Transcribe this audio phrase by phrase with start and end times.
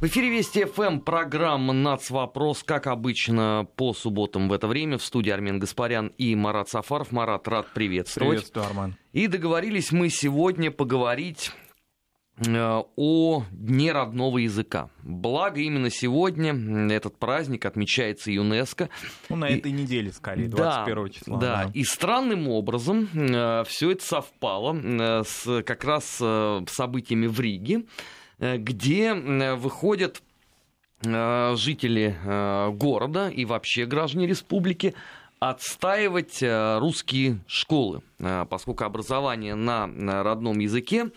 [0.00, 4.96] В эфире Вести ФМ программа «Нацвопрос», как обычно, по субботам в это время.
[4.96, 7.10] В студии Армен Гаспарян и Марат Сафаров.
[7.10, 8.30] Марат, рад приветствовать.
[8.30, 8.96] Приветствую, Арман.
[9.12, 11.50] И договорились мы сегодня поговорить
[12.46, 14.88] э, о Дне родного языка.
[15.02, 16.52] Благо, именно сегодня
[16.92, 18.90] этот праздник отмечается ЮНЕСКО.
[19.30, 19.58] Ну, на и...
[19.58, 21.38] этой неделе, скорее, 21 да, числа.
[21.38, 27.26] Да, да, и странным образом э, все это совпало э, с как раз э, событиями
[27.26, 27.82] в Риге.
[28.38, 30.22] Э, где выходят
[31.04, 34.94] э, жители э, города и вообще граждане республики
[35.40, 38.02] отстаивать русские школы,
[38.50, 39.86] поскольку образование на
[40.24, 41.12] родном языке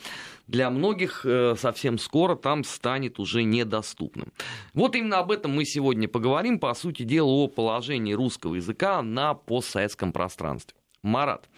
[0.45, 1.25] для многих
[1.57, 4.31] совсем скоро там станет уже недоступным.
[4.75, 9.33] Вот именно об этом мы сегодня поговорим, по сути дела, о положении русского языка на
[9.33, 10.77] постсоветском пространстве.
[11.01, 11.49] Марат,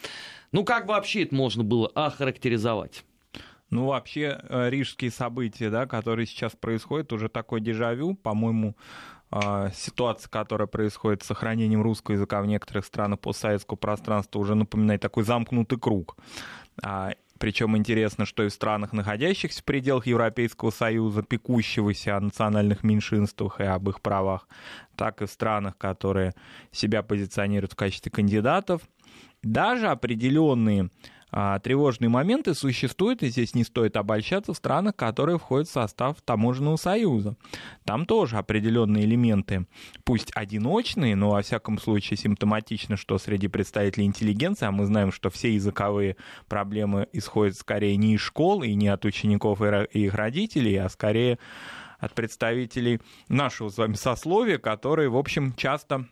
[0.54, 3.04] ну как вообще это можно было охарактеризовать?
[3.73, 8.76] Ну, вообще, э, рижские события, да, которые сейчас происходят, уже такой дежавю, по-моему,
[9.36, 15.01] а, ситуация, которая происходит с сохранением русского языка в некоторых странах постсоветского пространства, уже напоминает
[15.01, 16.18] такой замкнутый круг.
[16.84, 22.84] А, Причем интересно, что и в странах, находящихся в пределах Европейского Союза, пекущегося о национальных
[22.84, 24.48] меньшинствах и об их правах,
[24.96, 26.34] так и в странах, которые
[26.71, 28.84] себя позиционируют в качестве кандидатов,
[29.41, 30.90] даже определенные
[31.63, 36.76] тревожные моменты существуют, и здесь не стоит обольщаться в странах, которые входят в состав таможенного
[36.76, 37.35] союза.
[37.85, 39.65] Там тоже определенные элементы,
[40.04, 45.31] пусть одиночные, но во всяком случае симптоматично, что среди представителей интеллигенции, а мы знаем, что
[45.31, 46.17] все языковые
[46.48, 51.39] проблемы исходят скорее не из школ и не от учеников и их родителей, а скорее
[51.98, 56.05] от представителей нашего с вами сословия, которые, в общем, часто а,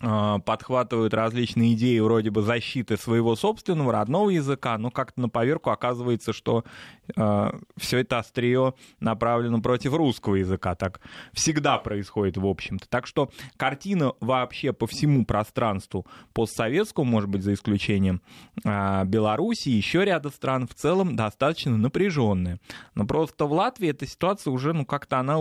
[0.00, 6.32] подхватывают различные идеи вроде бы защиты своего собственного родного языка, но как-то на поверку оказывается,
[6.32, 6.64] что
[7.08, 10.74] э, а, все это острие направлено против русского языка.
[10.74, 11.00] Так
[11.32, 12.88] всегда происходит, в общем-то.
[12.88, 18.22] Так что картина вообще по всему пространству постсоветскому, может быть, за исключением
[18.64, 22.58] э, Беларуси еще ряда стран, в целом достаточно напряженная.
[22.94, 25.40] Но просто в Латвии эта ситуация уже, ну, как-то она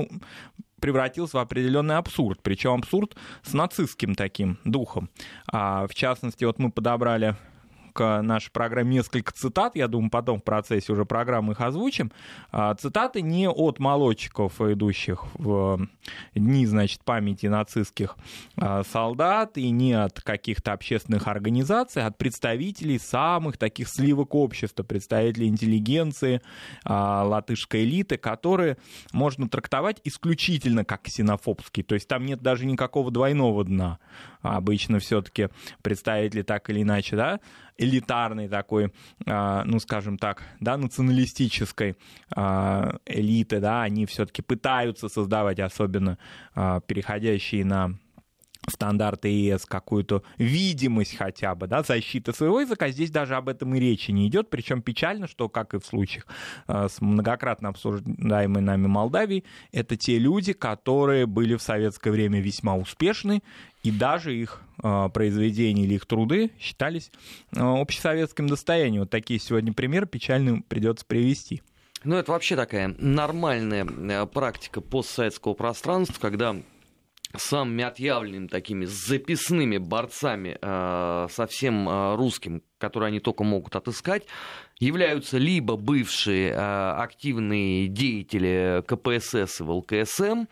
[0.80, 5.10] превратился в определенный абсурд, причем абсурд с нацистским таким духом.
[5.52, 7.36] А, в частности, вот мы подобрали
[8.00, 12.12] нашей программе несколько цитат, я думаю, потом в процессе уже программы их озвучим.
[12.52, 15.88] А, цитаты не от молодчиков, идущих в
[16.36, 18.16] дни, значит, памяти нацистских
[18.58, 24.84] а, солдат, и не от каких-то общественных организаций, а от представителей самых таких сливок общества,
[24.84, 26.42] представителей интеллигенции,
[26.84, 28.78] а, латышской элиты, которые
[29.12, 31.84] можно трактовать исключительно как ксенофобские.
[31.84, 34.00] То есть там нет даже никакого двойного дна.
[34.42, 35.50] Обычно все-таки
[35.81, 37.40] представители так или иначе, да,
[37.80, 38.92] элитарной такой,
[39.26, 41.96] а, ну, скажем так, да, националистической
[42.36, 46.18] а, элиты, да, они все-таки пытаются создавать, особенно
[46.54, 47.96] а, переходящие на
[48.69, 53.80] стандарты ЕС, какую-то видимость хотя бы, да, защиты своего языка, здесь даже об этом и
[53.80, 56.28] речи не идет, причем печально, что, как и в случаях
[56.68, 62.75] э, с многократно обсуждаемой нами Молдавией, это те люди, которые были в советское время весьма
[62.75, 63.41] успешны,
[63.84, 67.12] и даже их э, произведения или их труды считались
[67.56, 69.01] э, общесоветским достоянием.
[69.01, 71.62] Вот такие сегодня примеры печальным придется привести.
[72.03, 76.56] Ну, это вообще такая нормальная практика постсоветского пространства, когда
[77.36, 84.24] самыми отъявленными такими записными борцами э, со всем э, русским, которые они только могут отыскать,
[84.80, 90.46] являются либо бывшие э, активные деятели КПСС и ВЛКСМ,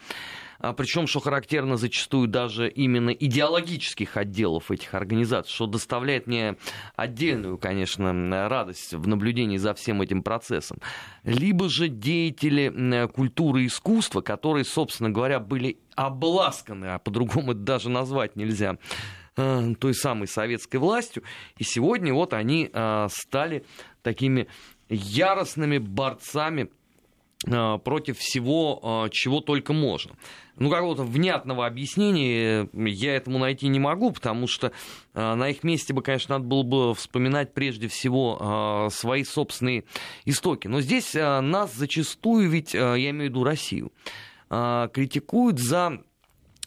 [0.60, 6.58] причем, что характерно, зачастую даже именно идеологических отделов этих организаций, что доставляет мне
[6.96, 10.80] отдельную, конечно, радость в наблюдении за всем этим процессом.
[11.24, 17.90] Либо же деятели культуры и искусства, которые, собственно говоря, были обласканы, а по-другому это даже
[17.90, 18.78] назвать нельзя,
[19.36, 21.24] э, той самой советской властью.
[21.58, 23.66] И сегодня вот они э, стали
[24.02, 24.48] такими
[24.90, 26.70] яростными борцами
[27.44, 30.14] против всего, чего только можно
[30.60, 34.72] ну, какого-то внятного объяснения я этому найти не могу, потому что
[35.14, 39.84] э, на их месте бы, конечно, надо было бы вспоминать прежде всего э, свои собственные
[40.26, 40.68] истоки.
[40.68, 43.92] Но здесь э, нас зачастую, ведь, я имею в виду Россию,
[44.50, 46.02] критикуют за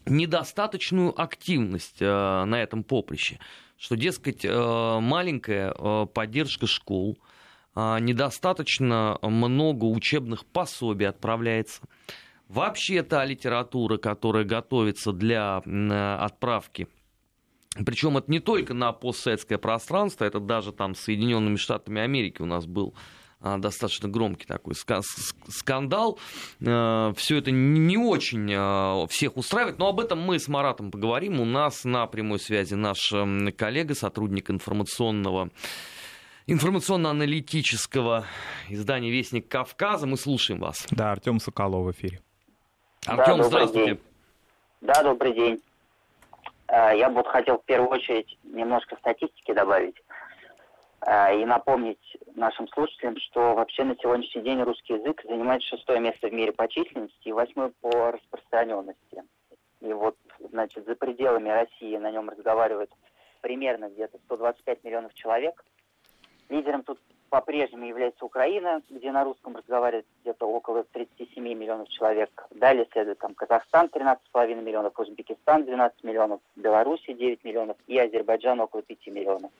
[0.05, 3.39] недостаточную активность на этом поприще.
[3.79, 5.73] Что, дескать, маленькая
[6.07, 7.19] поддержка школ,
[7.75, 11.83] недостаточно много учебных пособий отправляется–
[12.51, 15.59] Вообще та литература, которая готовится для
[16.19, 16.89] отправки
[17.77, 22.47] причем это не только на постсоветское пространство, это даже там с Соединенными Штатами Америки у
[22.47, 22.95] нас был
[23.41, 26.19] а, достаточно громкий такой скандал.
[26.67, 31.41] А, Все это не очень а, всех устраивает, но об этом мы с Маратом поговорим.
[31.41, 33.13] У нас на прямой связи наш
[33.57, 35.51] коллега, сотрудник информационного
[36.51, 38.25] информационно-аналитического
[38.69, 40.07] издания «Вестник Кавказа».
[40.09, 40.85] Мы слушаем вас.
[40.91, 42.21] Да, Артем Соколов в эфире.
[43.07, 43.87] Артем, да, здравствуйте.
[43.87, 44.01] День.
[44.81, 45.63] Да, добрый день.
[46.69, 49.95] Я бы вот хотел в первую очередь немножко статистики добавить.
[51.03, 56.29] А, и напомнить нашим слушателям, что вообще на сегодняшний день русский язык занимает шестое место
[56.29, 59.23] в мире по численности и восьмое по распространенности.
[59.81, 60.17] И вот,
[60.51, 62.91] значит, за пределами России на нем разговаривают
[63.41, 65.65] примерно где-то 125 миллионов человек.
[66.51, 66.99] Лидером тут
[67.31, 72.29] по-прежнему является Украина, где на русском разговаривает где-то около 37 миллионов человек.
[72.51, 78.83] Далее следует там Казахстан 13,5 миллионов, Узбекистан 12 миллионов, Белоруссия 9 миллионов и Азербайджан около
[78.83, 79.53] 5 миллионов.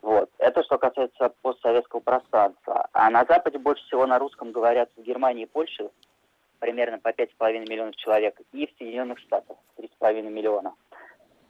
[0.00, 0.30] Вот.
[0.38, 2.88] Это что касается постсоветского пространства.
[2.92, 5.90] А на Западе больше всего на русском говорят в Германии и Польше,
[6.58, 10.72] примерно по 5,5 миллионов человек, и в Соединенных Штатах 3,5 миллиона.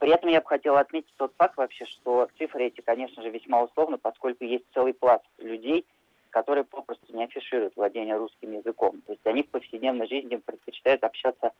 [0.03, 3.63] При этом я бы хотел отметить тот факт вообще, что цифры эти, конечно же, весьма
[3.63, 5.85] условны, поскольку есть целый пласт людей,
[6.29, 8.99] которые попросту не афишируют владение русским языком.
[9.07, 11.53] То есть они в повседневной жизни предпочитают общаться,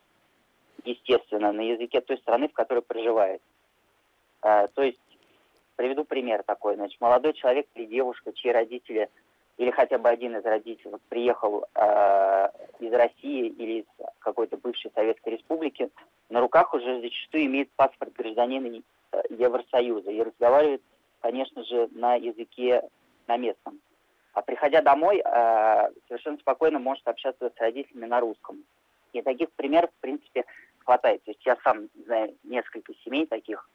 [0.83, 3.41] естественно, на языке той страны, в которой проживают.
[4.41, 4.99] А, то есть
[5.75, 6.75] Приведу пример такой.
[6.75, 9.09] Значит, молодой человек или девушка, чьи родители
[9.57, 13.85] или хотя бы один из родителей приехал э, из России или из
[14.19, 15.89] какой-то бывшей Советской Республики,
[16.29, 20.81] на руках уже зачастую имеет паспорт гражданина э, Евросоюза и разговаривает,
[21.21, 22.83] конечно же, на языке
[23.27, 23.79] на местном.
[24.33, 28.63] А приходя домой, э, совершенно спокойно может общаться с родителями на русском.
[29.13, 30.45] И таких примеров, в принципе,
[30.79, 31.23] хватает.
[31.23, 33.69] То есть я сам знаю несколько семей таких,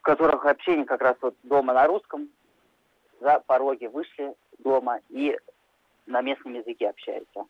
[0.00, 2.28] в которых общение как раз вот дома на русском,
[3.20, 5.36] за пороги вышли дома и
[6.06, 7.44] на местном языке общаются.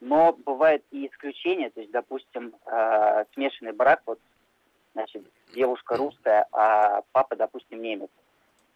[0.00, 4.18] Но бывают и исключения, то есть, допустим, э, смешанный брак, вот,
[4.94, 5.22] значит,
[5.54, 8.10] девушка русская, а папа, допустим, немец.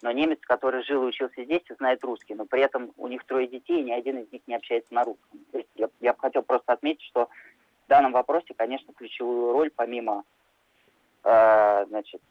[0.01, 3.47] Но немец, который жил и учился здесь, знает русский, но при этом у них трое
[3.47, 5.39] детей, и ни один из них не общается на русском.
[5.51, 7.25] То есть я, я бы хотел просто отметить, что
[7.85, 10.23] в данном вопросе, конечно, ключевую роль, помимо
[11.23, 12.21] э, значит,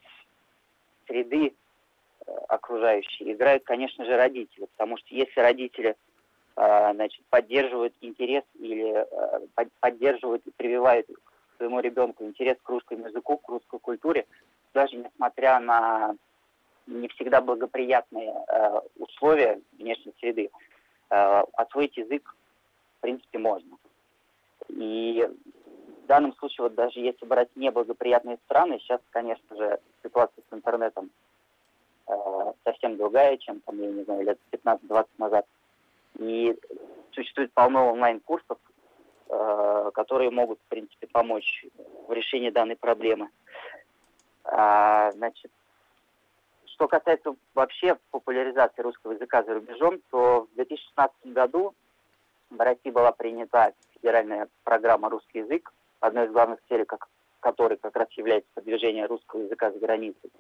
[1.07, 1.55] среды
[2.49, 4.67] окружающей играют, конечно же, родители.
[4.77, 5.97] Потому что если родители
[6.57, 11.07] э, значит, поддерживают интерес или э, поддерживают и прививают
[11.57, 14.27] своему ребенку интерес к русскому языку, к русской культуре,
[14.75, 16.17] даже несмотря на
[16.87, 18.33] не всегда благоприятные
[18.97, 20.51] условия внешней среды,
[21.09, 22.37] освоить язык,
[22.99, 23.77] в принципе, можно.
[24.69, 25.29] И
[26.07, 31.11] в данном случае, вот даже если брать неблагоприятные страны, сейчас, конечно же, ситуация с интернетом
[32.09, 35.47] э, совсем другая, чем, там, я не знаю, лет 15-20 назад.
[36.19, 36.57] И
[37.13, 38.59] существует полно онлайн-курсов,
[39.29, 41.67] э, которые могут, в принципе, помочь
[42.09, 43.31] в решении данной проблемы.
[44.45, 45.51] А, значит,
[46.67, 51.75] что касается вообще популяризации русского языка за рубежом, то в 2016 году
[52.51, 57.09] в России была принята федеральная программа «Русский язык», одной из главных целей как,
[57.41, 60.31] которой как раз является продвижение русского языка за границей.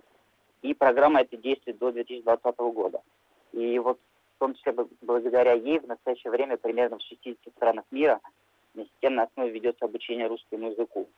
[0.62, 3.02] И программа эта действует до 2020 года.
[3.52, 3.98] И вот
[4.36, 8.20] в том числе благодаря ей в настоящее время примерно в 60 странах мира
[8.74, 11.08] на системной основе ведется обучение русскому языку.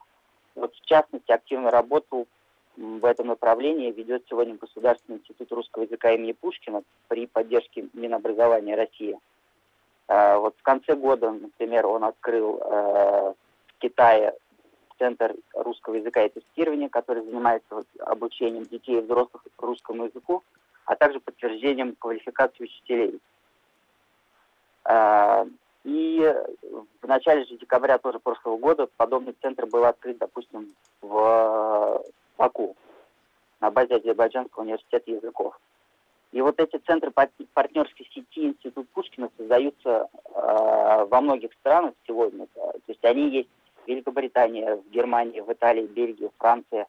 [0.55, 2.27] Вот в частности активную работу
[2.77, 9.19] в этом направлении ведет сегодня Государственный институт русского языка имени Пушкина при поддержке Минобразования России.
[10.07, 13.35] А, вот в конце года, например, он открыл э,
[13.79, 14.35] Китае
[14.99, 20.43] Центр русского языка и тестирования, который занимается обучением детей и взрослых русскому языку,
[20.85, 23.21] а также подтверждением квалификации учителей.
[24.85, 25.47] А,
[25.85, 26.35] и
[27.03, 32.03] в начале же декабря тоже прошлого года подобный центр был открыт, допустим, в
[32.37, 32.77] Баку
[33.61, 35.59] на базе Азербайджанского университета языков.
[36.33, 42.47] И вот эти центры партнерской сети Институт Пушкина создаются э, во многих странах сегодня.
[42.55, 43.49] То есть они есть
[43.89, 46.87] Великобритания, в Германии, в Италии, Бельгии, Франции,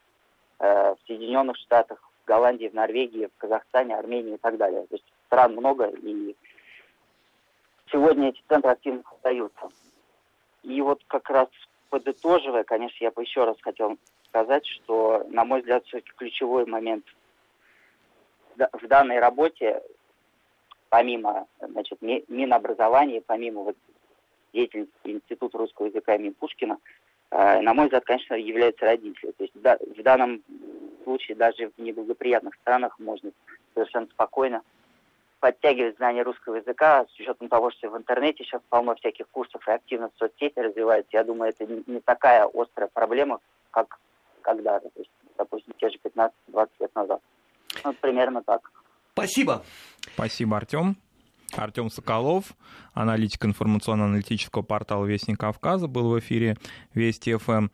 [0.59, 4.85] э, в Соединенных Штатах, в Голландии, в Норвегии, в Казахстане, Армении и так далее.
[4.87, 6.35] То есть стран много, и
[7.91, 9.69] сегодня эти центры активно создаются.
[10.63, 11.47] И вот как раз
[11.89, 17.05] подытоживая, конечно, я бы еще раз хотел сказать, что, на мой взгляд, все-таки ключевой момент
[18.55, 19.81] в данной работе,
[20.89, 23.77] помимо значит, Минобразования, помимо вот
[24.53, 26.77] деятельности Института русского языка имени Пушкина,
[27.31, 29.31] э, на мой взгляд, конечно, являются родители.
[29.31, 30.43] То есть в данном
[31.03, 33.31] случае даже в неблагоприятных странах можно
[33.73, 34.61] совершенно спокойно
[35.39, 39.71] подтягивать знания русского языка, с учетом того, что в интернете сейчас полно всяких курсов и
[39.71, 43.39] активно в соцсети развивается, я думаю, это не такая острая проблема,
[43.71, 43.99] как
[44.41, 47.21] когда-то, то есть, допустим, те же 15-20 лет назад.
[47.83, 48.69] Ну, примерно так.
[49.13, 49.63] Спасибо.
[50.13, 50.97] Спасибо, Артем.
[51.57, 52.53] Артем Соколов,
[52.93, 56.57] аналитик информационно-аналитического портала «Вестник Кавказа», был в эфире
[56.93, 57.69] Вести ФМ.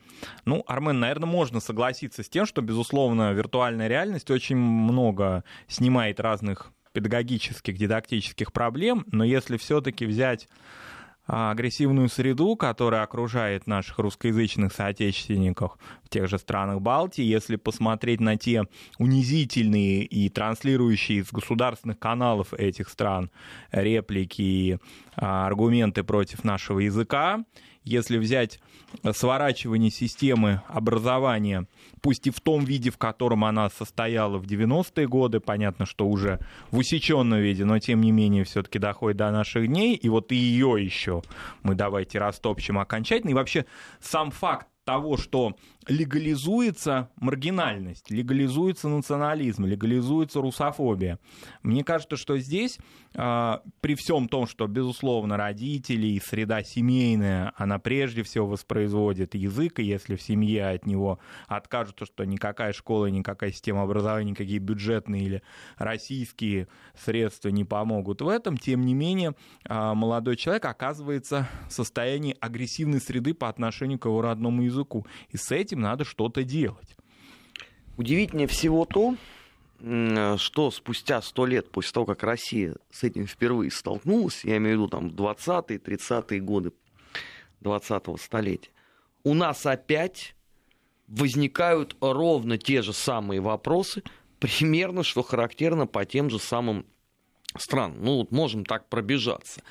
[0.45, 6.71] Ну, Армен, наверное, можно согласиться с тем, что, безусловно, виртуальная реальность очень много снимает разных
[6.93, 10.47] педагогических, дидактических проблем, но если все-таки взять
[11.27, 18.37] агрессивную среду, которая окружает наших русскоязычных соотечественников в тех же странах Балтии, если посмотреть на
[18.37, 18.63] те
[18.99, 23.31] унизительные и транслирующие из государственных каналов этих стран
[23.71, 24.77] реплики и
[25.15, 27.43] а, аргументы против нашего языка,
[27.85, 28.59] если взять
[29.13, 31.67] сворачивание системы образования,
[32.01, 36.39] пусть и в том виде, в котором она состояла в 90-е годы, понятно, что уже
[36.71, 40.75] в усеченном виде, но тем не менее все-таки доходит до наших дней, и вот ее
[40.79, 41.21] еще
[41.63, 43.31] мы давайте растопчем окончательно.
[43.31, 43.65] И вообще
[44.01, 45.55] сам факт того, что
[45.87, 51.19] легализуется маргинальность, легализуется национализм, легализуется русофобия.
[51.63, 52.79] Мне кажется, что здесь,
[53.13, 59.79] э, при всем том, что, безусловно, родители и среда семейная, она прежде всего воспроизводит язык,
[59.79, 65.23] и если в семье от него откажутся, что никакая школа, никакая система образования, никакие бюджетные
[65.23, 65.43] или
[65.77, 69.35] российские средства не помогут в этом, тем не менее,
[69.67, 75.05] э, молодой человек оказывается в состоянии агрессивной среды по отношению к его родному языку.
[75.29, 76.95] И с этим этим надо что-то делать.
[77.97, 79.15] Удивительнее всего то,
[80.37, 84.79] что спустя сто лет после того, как Россия с этим впервые столкнулась, я имею в
[84.79, 86.71] виду там 20-е, 30-е годы
[87.61, 88.71] 20-го столетия,
[89.23, 90.35] у нас опять
[91.07, 94.03] возникают ровно те же самые вопросы,
[94.39, 96.85] примерно, что характерно по тем же самым
[97.57, 97.97] странам.
[98.01, 99.61] Ну, вот можем так пробежаться.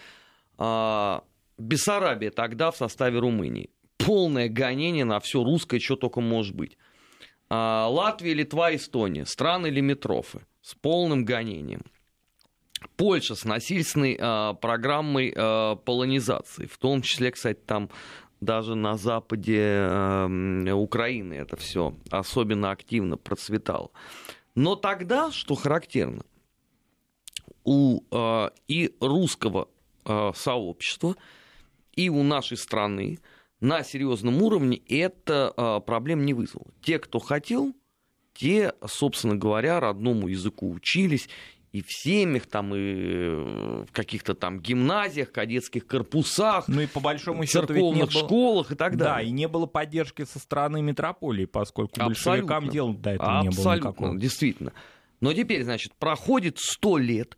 [0.59, 1.25] А,
[1.59, 3.71] Бессарабия тогда в составе Румынии
[4.05, 6.77] полное гонение на все русское, что только может быть.
[7.49, 11.83] А, Латвия, Литва, Эстония, страны лимитрофы с полным гонением.
[12.97, 17.91] Польша с насильственной а, программой а, полонизации, в том числе, кстати, там
[18.41, 23.91] даже на западе э, Украины это все особенно активно процветало.
[24.55, 26.25] Но тогда, что характерно,
[27.65, 28.03] у
[28.69, 29.69] и русского
[30.35, 31.17] сообщества,
[31.95, 33.19] и у нашей страны
[33.61, 36.67] на серьезном уровне это а, проблем не вызвало.
[36.83, 37.75] Те, кто хотел,
[38.35, 41.29] те, собственно говоря, родному языку учились
[41.73, 47.45] и в семьях, там, и в каких-то там гимназиях, кадетских корпусах, ну и по большому
[47.47, 48.25] счету церковных было...
[48.25, 49.15] школах и так далее.
[49.17, 52.33] Да, и не было поддержки со стороны метрополии, поскольку Абсолютно.
[52.33, 54.19] большевикам дела до этого Абсолютно, не было никакого.
[54.19, 54.73] действительно.
[55.21, 57.37] Но теперь, значит, проходит сто лет,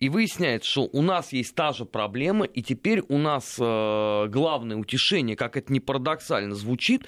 [0.00, 4.78] и выясняется, что у нас есть та же проблема, и теперь у нас э, главное
[4.78, 7.04] утешение, как это не парадоксально звучит,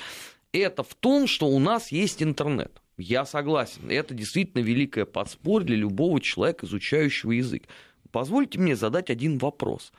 [0.52, 2.82] это в том, что у нас есть интернет.
[2.98, 7.64] Я согласен, это действительно великое подспорье для любого человека, изучающего язык.
[8.10, 9.90] Позвольте мне задать один вопрос.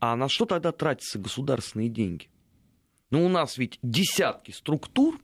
[0.00, 2.28] А на что тогда тратятся государственные деньги?
[3.10, 5.20] Ну, у нас ведь десятки структур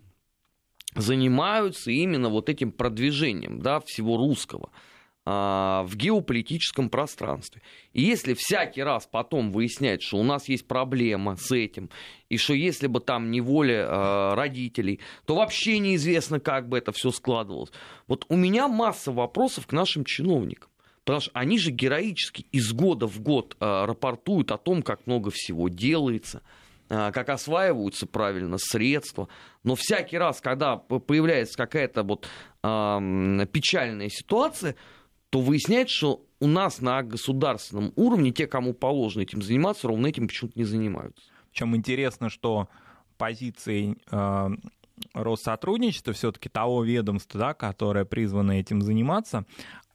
[0.95, 4.69] занимаются именно вот этим продвижением да, всего русского–
[5.30, 7.62] в геополитическом пространстве.
[7.92, 11.90] И если всякий раз потом выяснять, что у нас есть проблема с этим,
[12.28, 16.92] и что если бы там не воля э, родителей, то вообще неизвестно, как бы это
[16.92, 17.70] все складывалось.
[18.06, 20.70] Вот у меня масса вопросов к нашим чиновникам.
[21.04, 25.30] Потому что они же героически из года в год э, рапортуют о том, как много
[25.32, 26.42] всего делается,
[26.88, 29.28] э, как осваиваются правильно средства.
[29.64, 32.28] Но всякий раз, когда появляется какая-то вот
[32.62, 34.76] э, печальная ситуация,
[35.30, 40.26] то выясняется, что у нас на государственном уровне те, кому положено этим заниматься, ровно этим
[40.26, 41.22] почему-то не занимаются.
[41.50, 42.68] Причем интересно, что
[43.16, 44.49] позиции э,
[45.14, 49.44] Россотрудничества, все-таки того ведомства, да, которое призвано этим заниматься,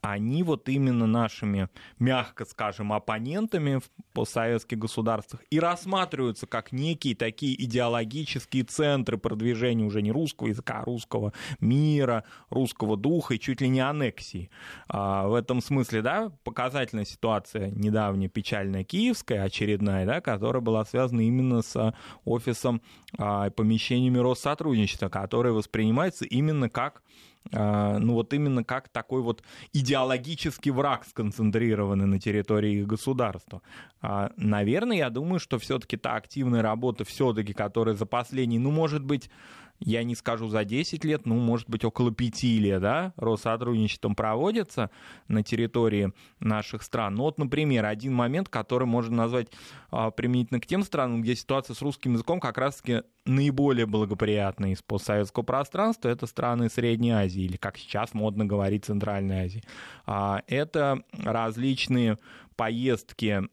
[0.06, 1.70] они вот именно нашими,
[2.00, 10.02] мягко скажем, оппонентами в постсоветских государствах и рассматриваются как некие такие идеологические центры продвижения уже
[10.02, 14.50] не русского языка, а русского мира, русского духа и чуть ли не аннексии.
[14.88, 21.22] А, в этом смысле, да, показательная ситуация недавняя, печальная, киевская, очередная, да, которая была связана
[21.22, 21.94] именно с
[22.26, 22.82] офисом
[23.18, 30.72] а, помещениями Россотрудничества, которые воспринимаются именно как а, ну вот именно как такой вот идеологический
[30.72, 33.62] враг, сконцентрированный на территории государства.
[34.02, 39.04] А, наверное, я думаю, что все-таки та активная работа, все-таки, которая за последние, ну, может
[39.04, 39.30] быть,
[39.80, 44.90] я не скажу за 10 лет, ну, может быть, около 5 лет, да, Россотрудничеством проводится
[45.28, 47.16] на территории наших стран.
[47.16, 49.48] Ну, вот, например, один момент, который можно назвать
[49.92, 54.82] а, применительно к тем странам, где ситуация с русским языком как раз-таки наиболее благоприятная из
[54.82, 59.64] постсоветского пространства, это страны Средней Азии, или, как сейчас модно говорить, Центральной Азии.
[60.06, 62.18] А, это различные
[62.56, 63.44] поездки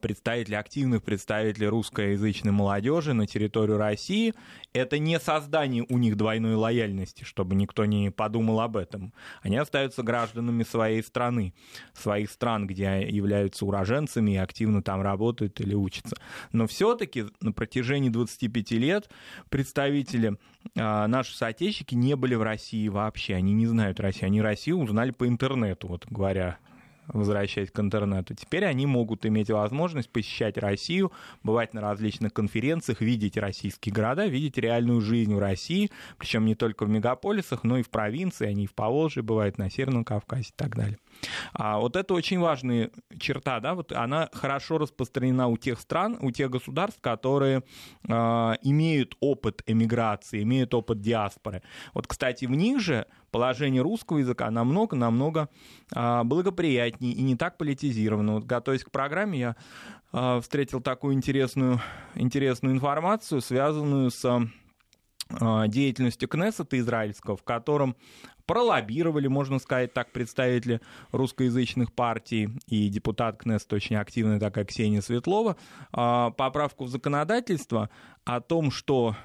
[0.00, 4.34] представителей, активных представителей русскоязычной молодежи на территорию России.
[4.72, 9.12] Это не создание у них двойной лояльности, чтобы никто не подумал об этом.
[9.42, 11.54] Они остаются гражданами своей страны,
[11.94, 16.16] своих стран, где являются уроженцами и активно там работают или учатся.
[16.52, 19.08] Но все-таки на протяжении 25 лет
[19.48, 20.36] представители
[20.76, 23.34] а, наши соотечественники не были в России вообще.
[23.34, 24.26] Они не знают Россию.
[24.26, 26.58] Они Россию узнали по интернету, вот говоря
[27.08, 28.34] возвращаясь к интернету.
[28.34, 34.58] Теперь они могут иметь возможность посещать Россию, бывать на различных конференциях, видеть российские города, видеть
[34.58, 38.66] реальную жизнь в России, причем не только в мегаполисах, но и в провинции, они и
[38.66, 40.98] в Поволжье бывают, на Северном Кавказе и так далее.
[41.52, 46.30] А вот это очень важная черта, да, вот она хорошо распространена у тех стран, у
[46.30, 47.62] тех государств, которые
[48.06, 48.12] э,
[48.62, 51.62] имеют опыт эмиграции, имеют опыт диаспоры.
[51.94, 55.48] Вот, кстати, в них же положение русского языка намного-намного
[55.94, 58.34] э, благоприятнее и не так политизировано.
[58.34, 59.56] Вот, готовясь к программе, я
[60.12, 61.80] э, встретил такую интересную,
[62.14, 64.48] интересную информацию, связанную с
[65.66, 67.96] деятельностью Кнессета израильского, в котором
[68.46, 70.80] пролоббировали, можно сказать так, представители
[71.10, 75.56] русскоязычных партий и депутат Кнессет очень активная такая Ксения Светлова,
[75.92, 77.90] а, поправку в законодательство
[78.24, 79.16] о том, что а,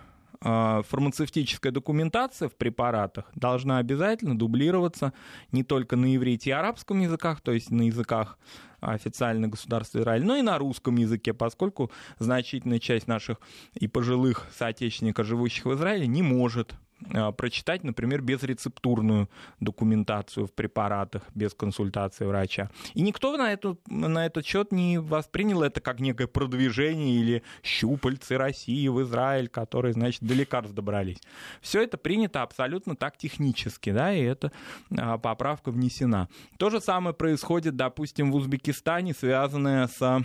[0.41, 5.13] фармацевтическая документация в препаратах должна обязательно дублироваться
[5.51, 8.39] не только на иврите и арабском языках, то есть на языках
[8.79, 13.37] официального государства Израиль, но и на русском языке, поскольку значительная часть наших
[13.75, 16.90] и пожилых соотечественников, живущих в Израиле, не может а,
[17.37, 19.29] прочитать, например, безрецептурную
[19.59, 22.69] документацию в препаратах, без консультации врача.
[22.93, 28.37] И никто на, эту, на этот счет не воспринял это как некое продвижение или щупальцы
[28.37, 31.21] России в Израиль, которые, значит, до лекарств добрались.
[31.61, 34.51] Все это принято абсолютно так технически, да, и эта
[34.97, 36.29] а, поправка внесена.
[36.57, 40.23] То же самое происходит, допустим, в Узбекистане, связанное с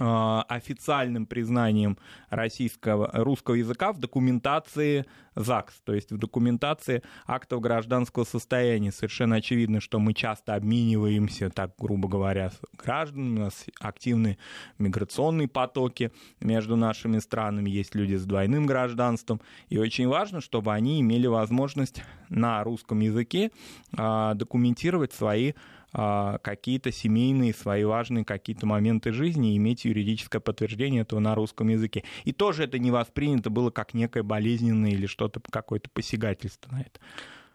[0.00, 1.98] официальным признанием
[2.30, 8.92] российского, русского языка в документации ЗАГС, то есть в документации актов гражданского состояния.
[8.92, 14.38] Совершенно очевидно, что мы часто обмениваемся, так грубо говоря, с гражданами, у нас активны
[14.78, 21.00] миграционные потоки между нашими странами, есть люди с двойным гражданством, и очень важно, чтобы они
[21.00, 23.50] имели возможность на русском языке
[23.96, 25.52] а, документировать свои
[25.92, 32.04] какие-то семейные, свои важные какие-то моменты жизни и иметь юридическое подтверждение этого на русском языке.
[32.24, 37.00] И тоже это не воспринято было как некое болезненное или что-то, какое-то посягательство на это.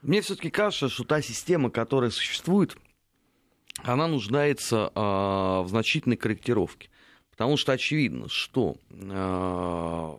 [0.01, 2.77] Мне все-таки кажется, что та система, которая существует,
[3.83, 6.89] она нуждается э, в значительной корректировке.
[7.31, 10.17] Потому что очевидно, что э,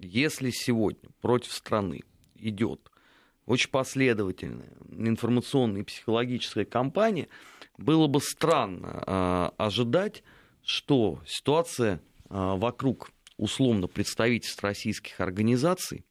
[0.00, 2.02] если сегодня против страны
[2.34, 2.90] идет
[3.46, 7.28] очень последовательная информационная и психологическая кампания,
[7.78, 10.22] было бы странно э, ожидать,
[10.62, 16.04] что ситуация э, вокруг условно представительств российских организаций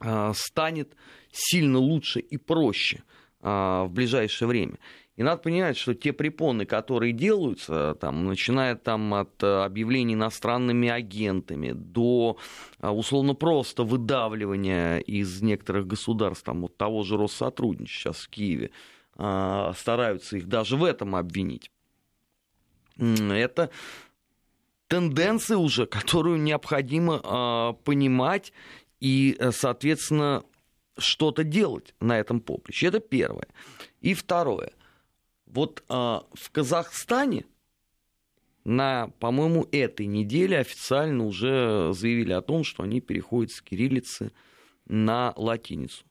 [0.00, 0.94] э, станет
[1.30, 3.02] сильно лучше и проще
[3.40, 4.78] э, в ближайшее время.
[5.18, 10.88] И надо понимать, что те препоны, которые делаются, там, начиная там, от э, объявлений иностранными
[10.88, 12.38] агентами до
[12.80, 18.70] э, условно просто выдавливания из некоторых государств, там, вот того же Россотрудничества сейчас в Киеве,
[19.16, 21.72] э, стараются их даже в этом обвинить.
[22.96, 23.70] Это
[24.86, 28.52] тенденция уже, которую необходимо понимать
[29.00, 30.44] и, соответственно,
[30.96, 32.86] что-то делать на этом поприще.
[32.86, 33.48] Это первое.
[34.00, 34.70] И второе.
[35.48, 37.46] Вот а, в Казахстане
[38.64, 44.32] на, по-моему, этой неделе официально уже заявили о том, что они переходят с кириллицы
[44.86, 46.04] на латиницу.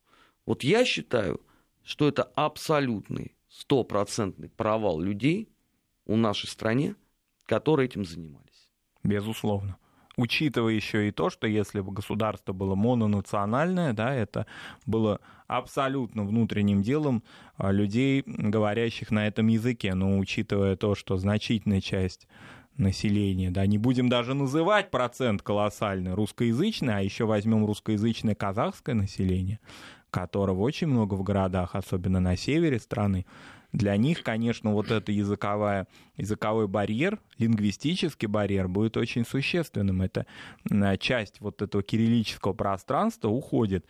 [0.46, 1.40] Вот я считаю,
[1.84, 5.50] что это абсолютный, стопроцентный провал людей
[6.06, 6.96] у нашей стране,
[7.46, 8.72] которые этим занимались.
[9.04, 9.78] Безусловно
[10.18, 14.46] учитывая еще и то, что если бы государство было мононациональное, да, это
[14.86, 17.24] было абсолютно внутренним делом
[17.56, 22.28] а, людей, говорящих на этом языке, но учитывая то, что значительная часть
[22.76, 29.60] населения, да, не будем даже называть процент колоссальный русскоязычный, а еще возьмем русскоязычное казахское население,
[30.12, 33.26] которого очень много в городах, особенно на севере страны,
[33.78, 35.86] Для них, конечно, вот это языковая,
[36.16, 40.02] языковой барьер, лингвистический барьер будет очень существенным.
[40.02, 40.26] Это
[41.00, 43.86] часть вот этого кириллического пространства уходит.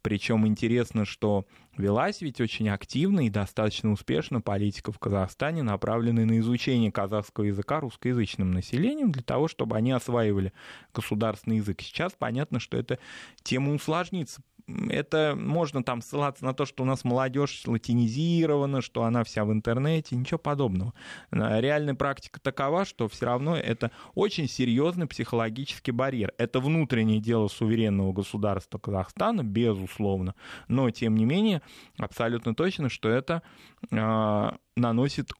[0.00, 1.44] Причем интересно, что
[1.76, 7.80] велась ведь очень активно и достаточно успешно политика в Казахстане, направленная на изучение казахского языка
[7.80, 10.52] русскоязычным населением, для того, чтобы они осваивали
[10.94, 11.80] государственный язык.
[11.82, 13.00] Сейчас понятно, что эта
[13.42, 14.40] тема усложнится
[14.88, 19.52] это можно там ссылаться на то, что у нас молодежь латинизирована, что она вся в
[19.52, 20.94] интернете, ничего подобного.
[21.30, 26.32] Реальная практика такова, что все равно это очень серьезный психологический барьер.
[26.38, 30.34] Это внутреннее дело суверенного государства Казахстана, безусловно,
[30.68, 31.62] но тем не менее
[31.98, 33.42] абсолютно точно, что это
[33.90, 35.32] э, наносит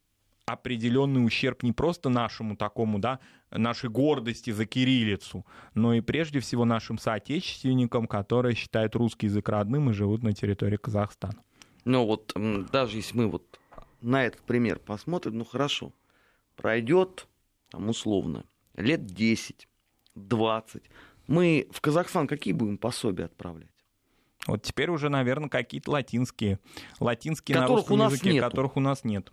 [0.52, 6.64] определенный ущерб не просто нашему такому, да, нашей гордости за кириллицу, но и прежде всего
[6.64, 11.42] нашим соотечественникам, которые считают русский язык родным и живут на территории Казахстана.
[11.84, 12.32] Ну вот
[12.70, 13.58] даже если мы вот
[14.00, 15.92] на этот пример посмотрим, ну хорошо,
[16.56, 17.26] пройдет
[17.70, 18.44] там условно
[18.76, 19.68] лет 10,
[20.14, 20.82] 20,
[21.26, 23.68] мы в Казахстан какие будем пособия отправлять?
[24.46, 26.58] Вот теперь уже, наверное, какие-то латинские,
[26.98, 28.50] латинские которых на русском языке, нету.
[28.50, 29.32] которых у нас нет.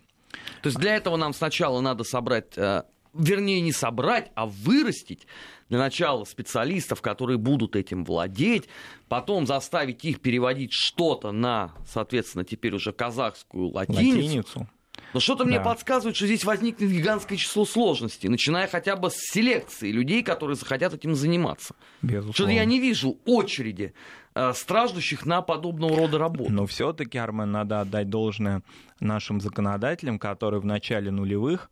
[0.62, 2.82] То есть для этого нам сначала надо собрать, э,
[3.14, 5.26] вернее не собрать, а вырастить
[5.68, 8.68] для начала специалистов, которые будут этим владеть,
[9.08, 14.16] потом заставить их переводить что-то на, соответственно, теперь уже казахскую латиницу.
[14.16, 14.68] латиницу.
[15.12, 15.50] Но что-то да.
[15.50, 20.56] мне подсказывает, что здесь возникнет гигантское число сложностей, начиная хотя бы с селекции людей, которые
[20.56, 21.74] захотят этим заниматься.
[22.02, 22.32] Безусловно.
[22.34, 23.94] Что я не вижу очереди
[24.34, 26.52] э, страждущих на подобного рода работу.
[26.52, 28.62] Но все-таки, Армен, надо отдать должное
[29.00, 31.70] нашим законодателям, которые в начале нулевых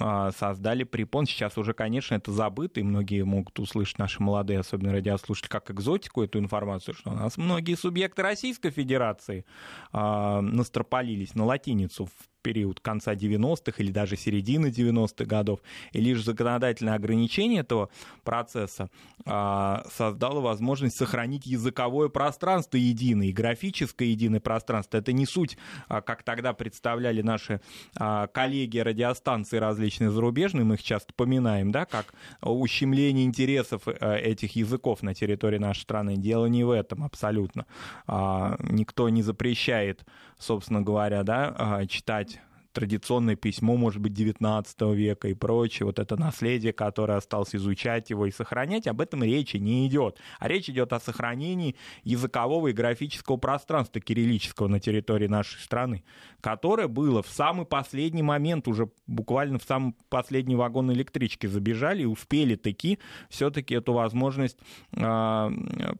[0.00, 1.26] а, создали препон.
[1.26, 6.22] Сейчас уже, конечно, это забыто, и многие могут услышать, наши молодые, особенно радиослушатели, как экзотику
[6.22, 9.44] эту информацию, что у нас многие субъекты Российской Федерации
[9.92, 15.60] э, настропалились на латиницу в период конца 90-х или даже середины 90-х годов,
[15.92, 17.88] и лишь законодательное ограничение этого
[18.22, 18.90] процесса
[19.24, 24.98] а, создало возможность сохранить языковое пространство единое, графическое единое пространство.
[24.98, 25.56] Это не суть,
[25.88, 27.60] а, как тогда представляли наши
[27.96, 34.54] а, коллеги радиостанции различные зарубежные, мы их часто поминаем, да, как ущемление интересов а, этих
[34.56, 36.16] языков на территории нашей страны.
[36.16, 37.64] Дело не в этом абсолютно.
[38.06, 40.04] А, никто не запрещает,
[40.38, 42.33] собственно говоря, да, а, читать
[42.74, 48.26] традиционное письмо, может быть, 19 века и прочее, вот это наследие, которое осталось изучать его
[48.26, 50.18] и сохранять, об этом речи не идет.
[50.40, 56.04] А речь идет о сохранении языкового и графического пространства кириллического на территории нашей страны,
[56.40, 62.06] которое было в самый последний момент, уже буквально в самый последний вагон электрички забежали и
[62.06, 62.98] успели таки
[63.30, 64.58] все-таки эту возможность
[64.92, 65.50] э,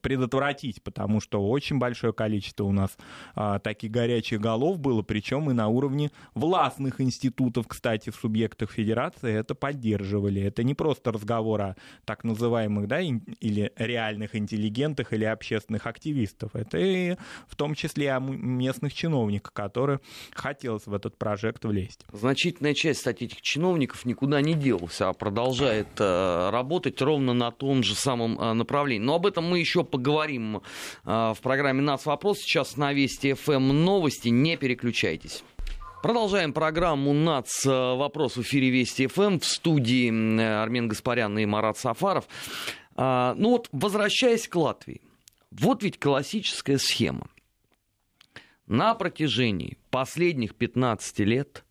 [0.03, 2.97] предотвратить, потому что очень большое количество у нас
[3.37, 8.71] э, таких горячих голов было, причем и на уровне власти властных институтов, кстати, в субъектах
[8.71, 10.41] федерации это поддерживали.
[10.41, 16.57] Это не просто разговор о так называемых, да, или реальных интеллигентах или общественных активистов.
[16.57, 20.01] Это и в том числе о местных чиновниках, которые
[20.33, 22.01] хотелось в этот проект влезть.
[22.13, 27.83] Значительная часть, кстати, этих чиновников никуда не делся, а продолжает э, работать ровно на том
[27.83, 29.05] же самом э, направлении.
[29.05, 30.61] Но об этом мы еще поговорим э,
[31.05, 32.39] в программе «Нас вопрос».
[32.39, 34.29] Сейчас на Вести ФМ новости.
[34.29, 35.45] Не переключайтесь.
[36.05, 37.65] Продолжаем программу НАЦ.
[37.65, 42.29] Вопрос в эфире Вести ФМ в студии Армен Гаспарян и Марат Сафаров.
[42.95, 45.01] А, ну вот, возвращаясь к Латвии.
[45.51, 47.29] Вот ведь классическая схема.
[48.67, 51.65] На протяжении последних 15 лет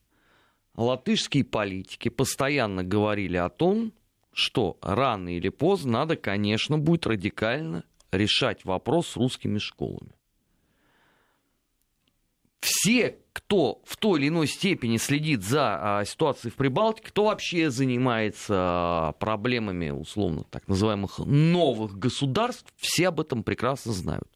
[0.76, 3.94] латышские политики постоянно говорили о том,
[4.32, 10.14] что рано или поздно надо, конечно, будет радикально решать вопрос с русскими школами
[12.64, 17.70] все, кто в той или иной степени следит за а, ситуацией в Прибалтике, кто вообще
[17.70, 24.30] занимается а, проблемами, условно, так называемых новых государств, все об этом прекрасно знают.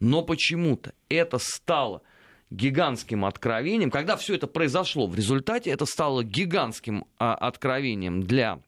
[0.00, 2.02] Но почему-то это стало
[2.50, 3.92] гигантским откровением.
[3.92, 8.60] Когда все это произошло, в результате это стало гигантским а, откровением для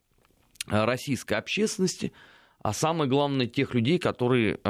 [0.69, 2.13] российской общественности,
[2.63, 4.61] а самое главное, тех людей, которые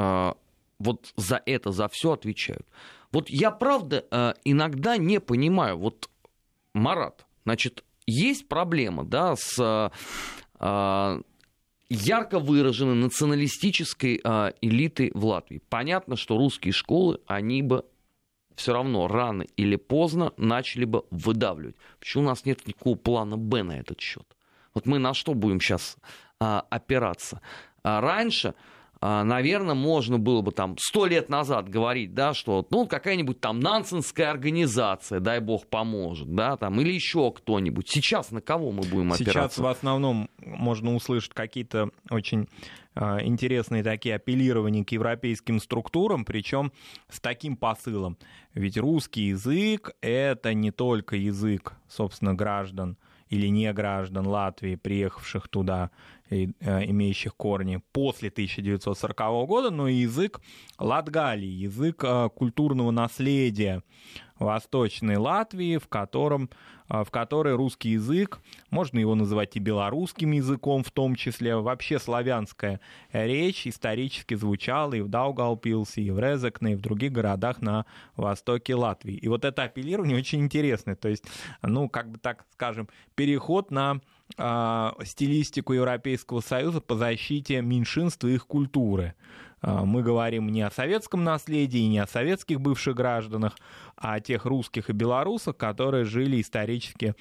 [0.81, 2.67] вот за это, за все отвечают.
[3.11, 6.09] Вот я правда э, иногда не понимаю, вот,
[6.73, 9.91] Марат, значит, есть проблема, да, с
[10.59, 11.21] э,
[11.89, 15.61] ярко выраженной националистической э, элитой в Латвии.
[15.69, 17.85] Понятно, что русские школы, они бы
[18.55, 21.75] все равно рано или поздно начали бы выдавливать.
[21.99, 24.25] Почему у нас нет никакого плана Б на этот счет?
[24.73, 25.97] Вот мы на что будем сейчас
[26.39, 27.41] а, опираться?
[27.83, 28.53] А раньше
[29.01, 34.29] наверное, можно было бы там сто лет назад говорить, да, что ну какая-нибудь там нансенская
[34.29, 37.89] организация, дай бог поможет, да, там или еще кто-нибудь.
[37.89, 39.23] Сейчас на кого мы будем опираться?
[39.23, 42.47] Сейчас в основном можно услышать какие-то очень
[42.93, 46.71] а, интересные такие апеллирования к европейским структурам, причем
[47.09, 48.17] с таким посылом.
[48.53, 52.97] Ведь русский язык— это не только язык, собственно, граждан
[53.29, 55.89] или не граждан Латвии, приехавших туда
[56.31, 60.41] имеющих корни после 1940 года, но и язык
[60.79, 63.83] Латгалии, язык э, культурного наследия
[64.39, 66.49] Восточной Латвии, в котором
[66.89, 68.39] э, в которой русский язык,
[68.69, 72.79] можно его называть и белорусским языком в том числе, вообще славянская
[73.11, 78.75] речь исторически звучала и в Даугавпилсе, и в Резекне, и в других городах на востоке
[78.75, 79.15] Латвии.
[79.15, 81.25] И вот это апеллирование очень интересное, то есть,
[81.61, 84.01] ну, как бы так скажем, переход на
[84.37, 89.15] стилистику Европейского Союза по защите меньшинств и их культуры.
[89.61, 93.57] А, мы говорим не о советском наследии, не о советских бывших гражданах,
[93.95, 97.15] а о тех русских и белорусах, которые жили исторически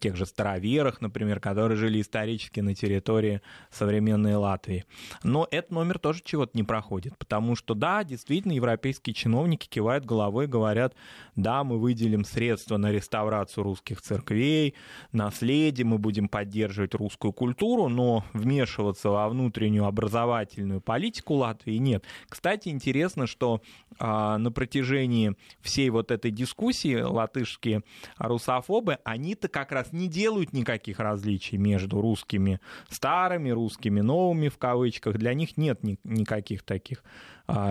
[0.00, 3.40] тех же староверах, например, которые жили исторически на территории
[3.70, 4.84] современной Латвии.
[5.22, 10.46] Но этот номер тоже чего-то не проходит, потому что, да, действительно, европейские чиновники кивают головой
[10.46, 10.94] говорят,
[11.36, 14.74] да, мы выделим средства на реставрацию русских церквей,
[15.12, 22.04] наследие, мы будем поддерживать русскую культуру, но вмешиваться во внутреннюю образовательную политику Латвии нет.
[22.28, 23.62] Кстати, интересно, что
[23.98, 27.82] а, на протяжении всей вот этой дискуссии латышские
[28.18, 35.16] русофобы, они-то как раз не делают никаких различий между русскими старыми, русскими новыми в кавычках.
[35.16, 37.02] Для них нет ни- никаких таких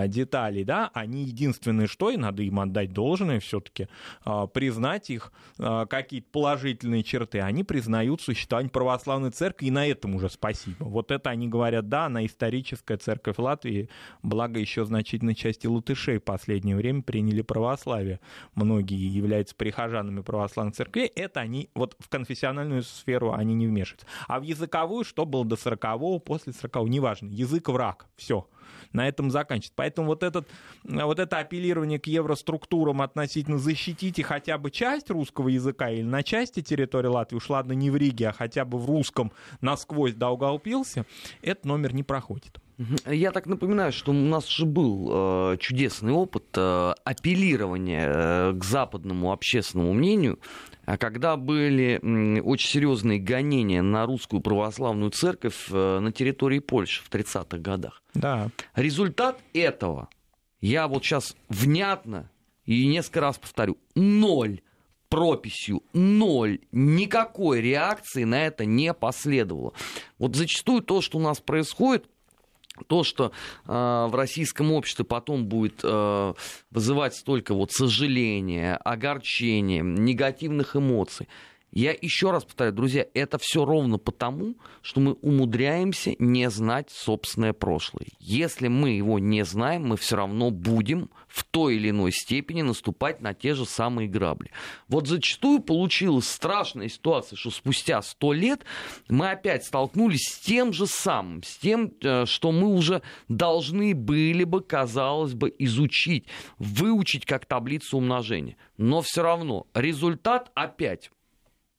[0.07, 3.87] деталей, да, они единственное, что, и надо им отдать должное все-таки,
[4.23, 10.15] а, признать их а, какие-то положительные черты, они признают существование православной церкви, и на этом
[10.15, 10.83] уже спасибо.
[10.83, 13.89] Вот это они говорят, да, она историческая церковь Латвии,
[14.23, 18.19] благо еще значительной части латышей в последнее время приняли православие.
[18.55, 24.07] Многие являются прихожанами православной церкви, это они, вот в конфессиональную сферу они не вмешиваются.
[24.27, 28.47] А в языковую, что было до 40-го, после 40-го, неважно, язык враг, все
[28.93, 29.73] на этом заканчивается.
[29.75, 30.47] Поэтому вот, этот,
[30.83, 36.61] вот это апеллирование к евроструктурам относительно защитите хотя бы часть русского языка или на части
[36.61, 39.31] территории Латвии, уж ладно не в Риге, а хотя бы в русском
[39.61, 41.05] насквозь Даугавпилсе,
[41.41, 42.59] этот номер не проходит.
[43.05, 48.63] Я так напоминаю, что у нас же был э, чудесный опыт э, апеллирования э, к
[48.63, 50.39] западному общественному мнению,
[50.85, 57.03] а когда были э, очень серьезные гонения на русскую православную церковь э, на территории Польши
[57.03, 58.01] в 30-х годах.
[58.13, 58.49] Да.
[58.75, 60.09] Результат этого,
[60.59, 62.29] я вот сейчас внятно
[62.65, 64.61] и несколько раз повторю, ноль
[65.11, 69.73] прописью ноль, никакой реакции на это не последовало.
[70.17, 72.05] Вот зачастую то, что у нас происходит,
[72.87, 73.31] то, что
[73.65, 76.33] э, в российском обществе потом будет э,
[76.71, 81.27] вызывать столько вот сожаления, огорчения, негативных эмоций,
[81.71, 87.53] я еще раз повторяю, друзья, это все ровно потому, что мы умудряемся не знать собственное
[87.53, 88.07] прошлое.
[88.19, 93.21] Если мы его не знаем, мы все равно будем в той или иной степени наступать
[93.21, 94.51] на те же самые грабли.
[94.89, 98.65] Вот зачастую получилась страшная ситуация, что спустя сто лет
[99.07, 104.43] мы опять столкнулись с тем же самым, с тем, э, что мы уже должны были
[104.43, 106.25] бы, казалось бы, изучить,
[106.57, 108.57] выучить как таблицу умножения.
[108.77, 111.11] Но все равно результат опять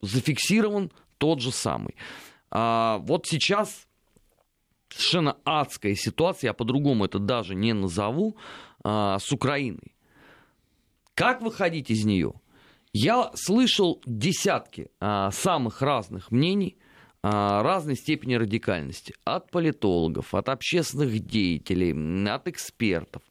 [0.03, 1.95] зафиксирован тот же самый.
[2.51, 3.87] А, вот сейчас
[4.89, 8.37] совершенно адская ситуация, я по-другому это даже не назову,
[8.83, 9.95] а, с Украиной.
[11.15, 12.33] Как выходить из нее?
[12.91, 16.77] Я слышал десятки а, самых разных мнений,
[17.23, 19.15] а, разной степени радикальности.
[19.23, 23.23] От политологов, от общественных деятелей, от экспертов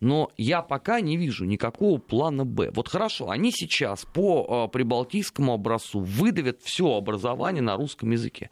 [0.00, 2.70] но я пока не вижу никакого плана Б.
[2.72, 8.50] Вот хорошо, они сейчас по э, прибалтийскому образцу выдавят все образование на русском языке.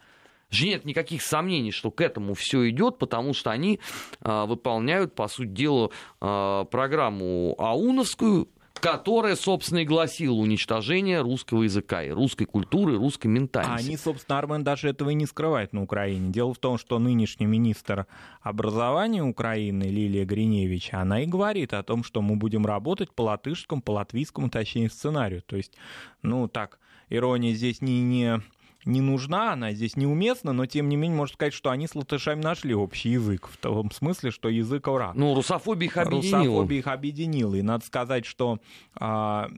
[0.51, 3.79] Же нет никаких сомнений, что к этому все идет, потому что они
[4.21, 12.03] э, выполняют, по сути дела, э, программу АУНовскую, которая, собственно, и гласила уничтожение русского языка
[12.03, 13.87] и русской культуры, и русской ментальности.
[13.87, 16.31] Они, собственно, Армен даже этого и не скрывает на Украине.
[16.31, 18.07] Дело в том, что нынешний министр
[18.41, 23.81] образования Украины Лилия Гриневич, она и говорит о том, что мы будем работать по латышскому,
[23.81, 25.41] по латвийскому, точнее, сценарию.
[25.45, 25.73] То есть,
[26.21, 28.41] ну, так, ирония здесь не, не
[28.89, 32.41] не нужна, она здесь неуместна, но тем не менее можно сказать, что они с латышами
[32.41, 35.13] нашли общий язык, в том смысле, что язык ура.
[35.15, 36.43] Ну, русофобия их объединила.
[36.43, 37.55] Русофобия их объединила.
[37.55, 38.59] И надо сказать, что
[38.95, 39.49] а,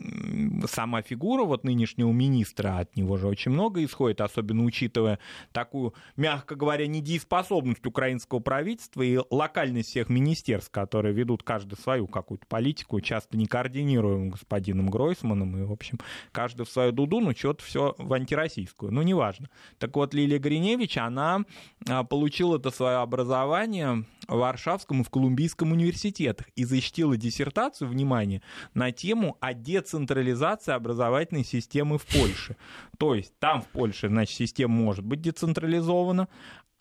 [0.67, 5.19] сама фигура вот нынешнего министра, от него же очень много исходит, особенно учитывая
[5.51, 12.45] такую, мягко говоря, недееспособность украинского правительства и локальность всех министерств, которые ведут каждый свою какую-то
[12.47, 15.99] политику, часто не координируем господином Гройсманом, и, в общем,
[16.31, 18.91] каждый в свою дуду, но что-то все в антироссийскую.
[18.91, 19.49] Ну, неважно.
[19.77, 21.41] Так вот, Лилия Гриневич, она
[21.87, 28.41] а, получила это свое образование в Варшавском и в Колумбийском университетах и защитила диссертацию, внимание,
[28.73, 32.57] на тему о децентрализации образовательной системы в Польше.
[32.97, 36.27] То есть там в Польше, значит, система может быть децентрализована,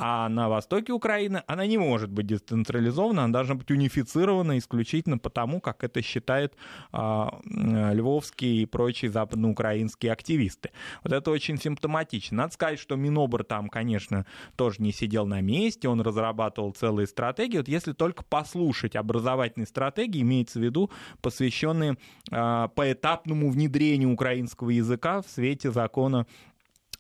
[0.03, 5.61] а на востоке Украины она не может быть децентрализована, она должна быть унифицирована исключительно потому,
[5.61, 6.55] как это считают
[6.91, 10.71] а, львовские и прочие западноукраинские активисты.
[11.05, 12.39] Вот это очень симптоматично.
[12.39, 14.25] Надо сказать, что Минобр там, конечно,
[14.57, 17.59] тоже не сидел на месте, он разрабатывал целые стратегии.
[17.59, 21.99] Вот если только послушать образовательные стратегии, имеется в виду посвященные
[22.31, 26.27] а, поэтапному внедрению украинского языка в свете закона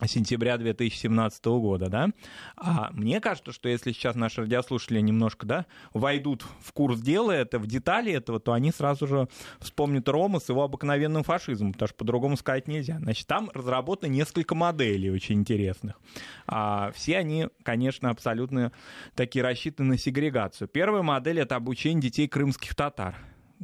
[0.06, 2.08] сентября 2017 года, да.
[2.56, 7.58] А мне кажется, что если сейчас наши радиослушатели немножко, да, войдут в курс дела это,
[7.58, 11.96] в детали этого, то они сразу же вспомнят Рома с его обыкновенным фашизмом, потому что
[11.96, 12.98] по-другому сказать нельзя.
[12.98, 15.98] Значит, там разработано несколько моделей очень интересных.
[16.46, 18.72] А все они, конечно, абсолютно
[19.14, 20.68] такие рассчитаны на сегрегацию.
[20.68, 23.16] Первая модель— это обучение детей крымских татар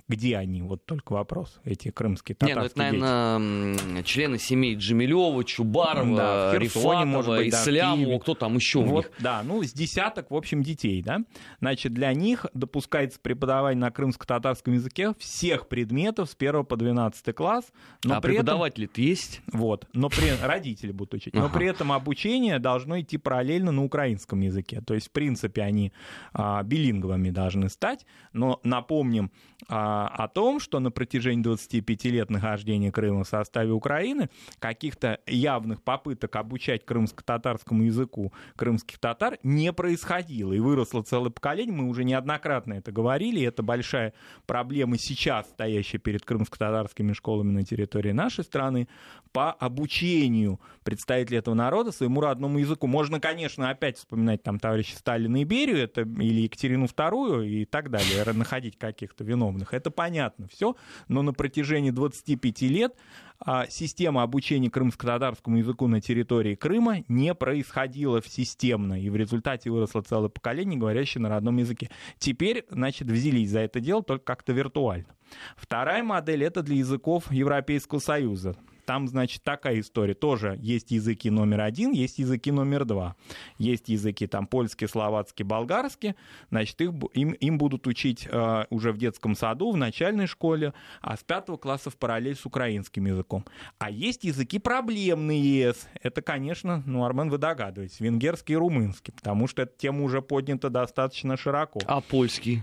[0.08, 0.62] где они?
[0.62, 4.06] Вот только вопрос, эти крымские татарские Не, ну это, наверное, дети.
[4.06, 8.92] члены семей Джемилева, Чубарова, да, Херсоне, Рифатова, может быть, Ислямова, да, кто там еще вот,
[8.92, 9.10] у них?
[9.18, 11.20] Да, ну, с десяток, в общем, детей, да.
[11.60, 17.64] Значит, для них допускается преподавание на крымско-татарском языке всех предметов с 1 по 12 класс.
[18.04, 19.40] Но а преподаватели-то есть?
[19.52, 20.30] Вот, но при...
[20.42, 21.34] родители будут учить.
[21.34, 21.58] Но ага.
[21.58, 24.82] при этом обучение должно идти параллельно на украинском языке.
[24.86, 25.92] То есть, в принципе, они
[26.32, 28.04] а, билинговыми должны стать.
[28.32, 29.30] Но напомним,
[29.68, 35.82] а, о том, что на протяжении 25 лет нахождения Крыма в составе Украины каких-то явных
[35.82, 40.52] попыток обучать крымско-татарскому языку крымских татар не происходило.
[40.52, 44.14] И выросло целое поколение, мы уже неоднократно это говорили, это большая
[44.46, 48.88] проблема сейчас, стоящая перед крымско-татарскими школами на территории нашей страны,
[49.32, 52.86] по обучению представителей этого народа своему родному языку.
[52.86, 57.90] Можно, конечно, опять вспоминать там товарища Сталина и Берию, это, или Екатерину II и так
[57.90, 60.76] далее, находить каких-то виновных это понятно все,
[61.08, 62.94] но на протяжении 25 лет
[63.38, 70.02] а, система обучения крымско-татарскому языку на территории Крыма не происходила системно, и в результате выросло
[70.02, 71.90] целое поколение, говорящее на родном языке.
[72.18, 75.14] Теперь, значит, взялись за это дело только как-то виртуально.
[75.56, 78.56] Вторая модель— это для языков Европейского Союза.
[78.86, 80.14] Там, значит, такая история.
[80.14, 83.16] Тоже есть языки номер один, есть языки номер два.
[83.58, 86.14] Есть языки там польский, словацкий, болгарский.
[86.50, 90.72] Значит, их, им, им будут учить э, уже в детском саду, в начальной школе,
[91.02, 93.44] а с пятого класса в параллель с украинским языком.
[93.78, 95.74] А есть языки проблемные.
[96.02, 100.70] Это, конечно, ну, Армен, вы догадываетесь, венгерский и румынский, потому что эта тема уже поднята
[100.70, 101.80] достаточно широко.
[101.86, 102.62] А польский?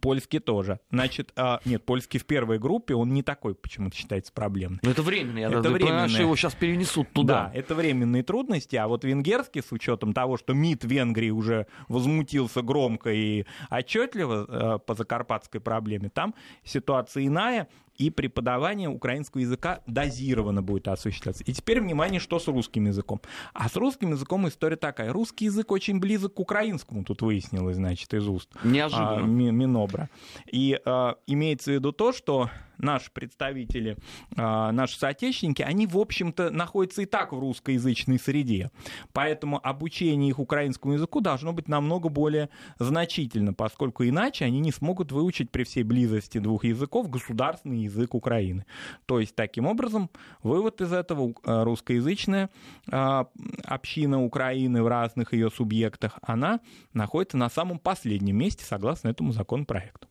[0.00, 0.80] Польский тоже.
[0.90, 4.80] Значит, а, нет, польский в первой группе, он не такой почему-то считается проблемный.
[4.82, 6.08] Но это временно, я это временно.
[6.08, 7.50] что его сейчас перенесут туда.
[7.52, 12.62] Да, это временные трудности, а вот венгерский, с учетом того, что МИД Венгрии уже возмутился
[12.62, 17.68] громко и отчетливо э, по закарпатской проблеме, там ситуация иная,
[17.98, 21.42] и преподавание украинского языка дозированно будет осуществляться.
[21.44, 23.20] И теперь, внимание, что с русским языком.
[23.52, 25.12] А с русским языком история такая.
[25.12, 28.48] Русский язык очень близок к украинскому, тут выяснилось, значит, из уст.
[28.62, 29.16] Неожиданно.
[29.16, 30.08] А, Минобра.
[30.50, 33.96] И а, имеется в виду то, что наши представители,
[34.36, 38.70] а, наши соотечественники, они, в общем-то, находятся и так в русскоязычной среде.
[39.12, 45.12] Поэтому обучение их украинскому языку должно быть намного более значительно, поскольку иначе они не смогут
[45.12, 48.64] выучить при всей близости двух языков государственный язык Украины.
[49.06, 50.10] То есть, таким образом,
[50.42, 52.50] вывод из этого а, русскоязычная
[52.90, 53.26] а,
[53.64, 56.60] община Украины в разных ее субъектах, она
[56.92, 60.07] находится на самом последнем месте согласно этому законопроекту.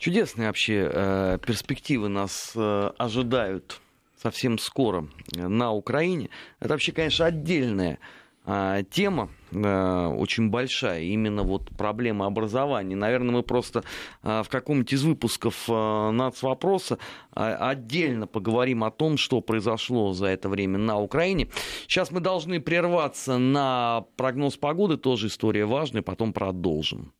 [0.00, 3.82] Чудесные вообще э, перспективы нас э, ожидают
[4.16, 6.30] совсем скоро на Украине.
[6.58, 7.98] Это вообще, конечно, отдельная
[8.46, 12.96] э, тема, э, очень большая, именно вот проблема образования.
[12.96, 13.84] Наверное, мы просто
[14.22, 16.98] э, в каком-нибудь из выпусков э, нацвопроса
[17.36, 21.48] э, отдельно поговорим о том, что произошло за это время на Украине.
[21.86, 27.12] Сейчас мы должны прерваться на прогноз погоды, тоже история важная, потом продолжим.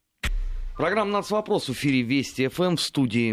[0.80, 3.28] Программа «Нацвопрос» в эфире Вести ФМ в студии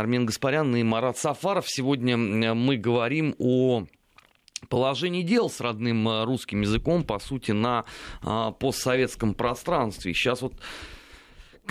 [0.00, 1.66] Армен Гаспарян и Марат Сафаров.
[1.68, 3.84] Сегодня мы говорим о
[4.68, 7.84] положение дел с родным э, русским языком, по сути, на
[8.58, 10.12] постсоветском пространстве.
[10.12, 10.54] Сейчас вот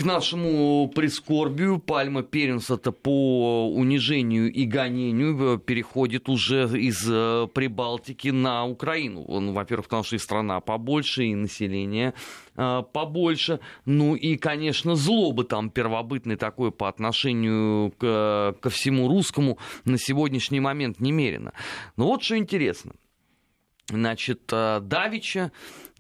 [0.02, 8.66] к нашему прискорбию пальма первенства-то по унижению и гонению переходит уже из э, Прибалтики на
[8.66, 9.24] Украину.
[9.28, 12.16] Ну, во-первых, потому что и страна побольше, и население
[12.56, 13.60] э, побольше.
[13.86, 20.62] Ну и, конечно, злобы там первобытной такой по отношению к, ко всему русскому на сегодняшний
[20.62, 21.54] момент немерено.
[21.96, 22.94] Но вот что интересно.
[23.88, 25.52] Значит, э, Давича,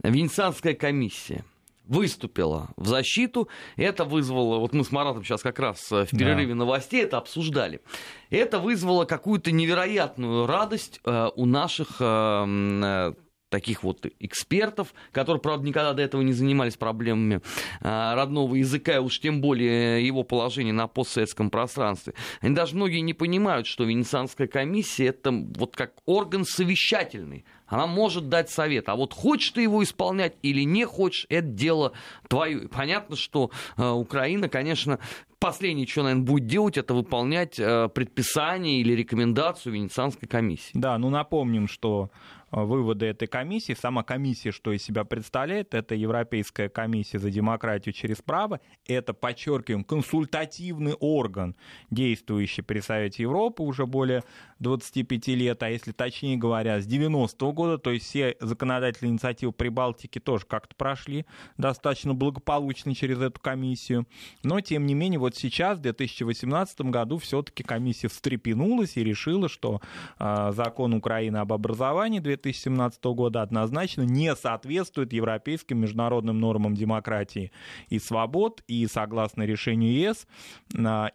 [0.01, 1.43] Венецианская комиссия
[1.91, 3.49] выступила в защиту.
[3.75, 6.59] Это вызвало, вот мы с Маратом сейчас как раз э, в перерыве да.
[6.59, 7.81] новостей это обсуждали.
[8.29, 13.13] Это вызвало какую-то невероятную радость э, у наших э,
[13.49, 17.41] таких вот экспертов, которые, правда, никогда до этого не занимались проблемами
[17.81, 22.13] родного языка, и уж тем более его положения на постсоветском пространстве.
[22.39, 27.43] Они даже многие не понимают, что Венецианская комиссия это вот как орган совещательный.
[27.71, 28.89] Она может дать совет.
[28.89, 31.93] А вот хочешь ты его исполнять или не хочешь, это дело
[32.27, 32.67] твое.
[32.67, 34.99] Понятно, что э, Украина, конечно,
[35.41, 40.71] последнее, что, наверное, будет делать, это выполнять э, предписание или рекомендацию Венецианской комиссии.
[40.73, 42.11] Да, ну напомним, что
[42.51, 43.73] Э, выводы этой комиссии.
[43.73, 48.59] Сама комиссия, что из себя представляет, это Европейская комиссия за демократию через право.
[48.85, 51.55] Это, подчеркиваем, консультативный орган,
[51.89, 54.23] действующий при Совете Европы уже более
[54.59, 60.19] 25 лет, а если точнее говоря, с 90-го года, то есть все законодательные инициативы Прибалтики
[60.19, 61.25] тоже как-то прошли
[61.57, 64.07] достаточно благополучно через эту комиссию.
[64.43, 69.81] Но, тем не менее, вот сейчас, в 2018 году, все-таки комиссия встрепенулась и решила, что
[70.19, 77.51] э, закон Украины об образовании 2017 года однозначно не соответствует европейским международным нормам демократии
[77.89, 80.27] и свобод, и согласно решению ЕС,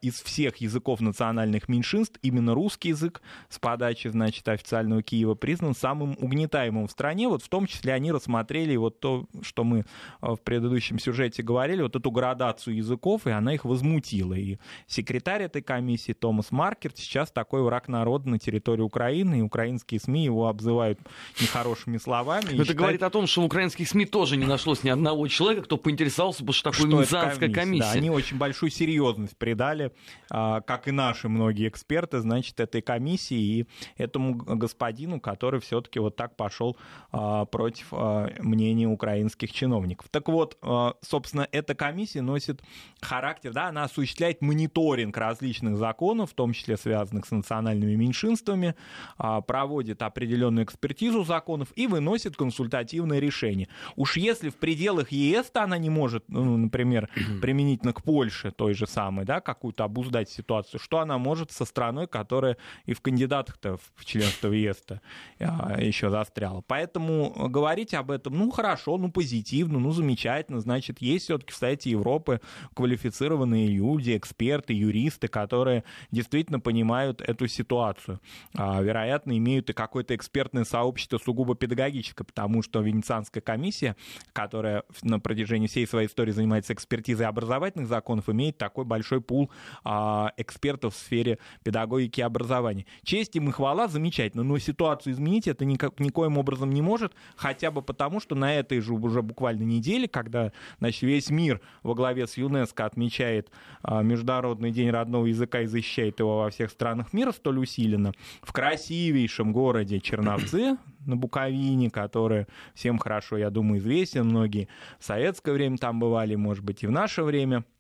[0.03, 6.17] из всех языков национальных меньшинств именно русский язык с подачи, значит, официального Киева признан самым
[6.19, 7.29] угнетаемым в стране.
[7.29, 9.85] Вот в том числе они рассмотрели вот то, что мы э,
[10.21, 14.06] в предыдущем сюжете говорили, вот эту градацию языков, и она их возмутила.
[14.13, 20.01] И секретарь этой комиссии Томас Маркерт сейчас такой враг народа на территории Украины, и украинские
[20.01, 20.99] СМИ его обзывают
[21.41, 22.45] нехорошими словами.
[22.45, 22.77] Это считает...
[22.77, 26.45] говорит о том, что в украинских СМИ тоже не нашлось ни одного человека, кто поинтересовался
[26.45, 27.61] бы, что такое Венецианская комиссия.
[27.61, 27.93] комиссия.
[27.93, 29.93] Да, они очень большую серьезность придали,
[30.31, 36.17] а, как и наши многие эксперты, значит, этой комиссии и этому господину, который все-таки вот
[36.17, 36.77] так пошел
[37.13, 40.09] а, против а, мнения украинских чиновников.
[40.11, 40.59] Так вот,
[41.03, 42.63] собственно, эта комиссия носит
[43.01, 48.75] характер, да, она осуществляет мониторинг различных законов, в том числе связанных с национальными меньшинствами,
[49.17, 53.69] проводит определенную экспертизу экспертизу законов и выносит консультативное решение.
[53.97, 57.09] Уж если в пределах ЕС-то она не может, ну, например,
[57.41, 62.07] применительно к Польше той же самой, да, какую-то обуздать ситуацию, что она может со страной,
[62.07, 65.01] которая и в кандидатах-то в членство в ЕС-то
[65.41, 66.63] а, еще застряла.
[66.67, 71.91] Поэтому говорить об этом, ну, хорошо, ну, позитивно, ну, замечательно, значит, есть все-таки в Совете
[71.91, 72.41] Европы
[72.75, 73.77] квалифицированные люди,
[74.17, 78.21] эксперты, юристы, которые действительно понимают эту ситуацию.
[78.55, 83.97] А, вероятно, имеют и какое-то экспертное сообщество общество сугубо педагогическое, потому что Венецианская комиссия,
[84.33, 89.51] которая на протяжении всей своей истории занимается экспертизой образовательных законов, имеет такой большой пул
[89.85, 92.87] а, экспертов в сфере педагогики и образования.
[93.05, 97.71] Честь им и хвала, замечательно, но ситуацию изменить это никак, никоим образом не может, хотя
[97.71, 102.27] бы потому, что на этой же уже буквально неделе, когда значит, весь мир во главе
[102.27, 103.51] с ЮНЕСКО отмечает
[103.83, 108.13] Международный день родного языка и защищает его во всех странах мира столь усиленно,
[108.43, 114.27] в красивейшем городе Черновцы, на Буковине, который всем хорошо, я думаю, известен.
[114.27, 117.65] Многие в советское время там бывали, может быть, и в наше время–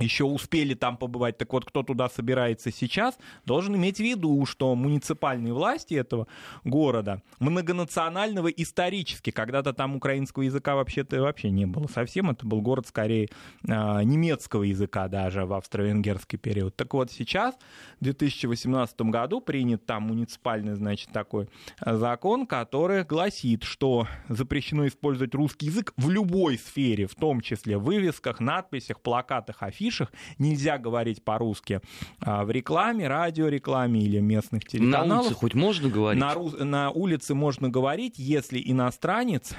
[0.00, 1.38] еще успели там побывать.
[1.38, 6.26] Так вот, кто туда собирается сейчас, должен иметь в виду, что муниципальные власти этого
[6.64, 12.86] города многонационального исторически, когда-то там украинского языка вообще-то вообще не было совсем, это был город
[12.86, 13.28] скорее
[13.68, 16.76] а, немецкого языка даже в австро-венгерский период.
[16.76, 17.54] Так вот, сейчас,
[18.00, 25.34] в 2018 году, принят там муниципальный, значит, такой а, закон, который гласит, что запрещено использовать
[25.34, 31.24] русский язык в любой сфере, в том числе в вывесках, надписях, плакатах, афишах, нельзя говорить
[31.24, 31.80] по-русски
[32.20, 35.08] а, в рекламе, радиорекламе или местных телеканалах.
[35.08, 36.20] На улице хоть можно говорить?
[36.20, 39.54] На, на улице можно говорить, если иностранец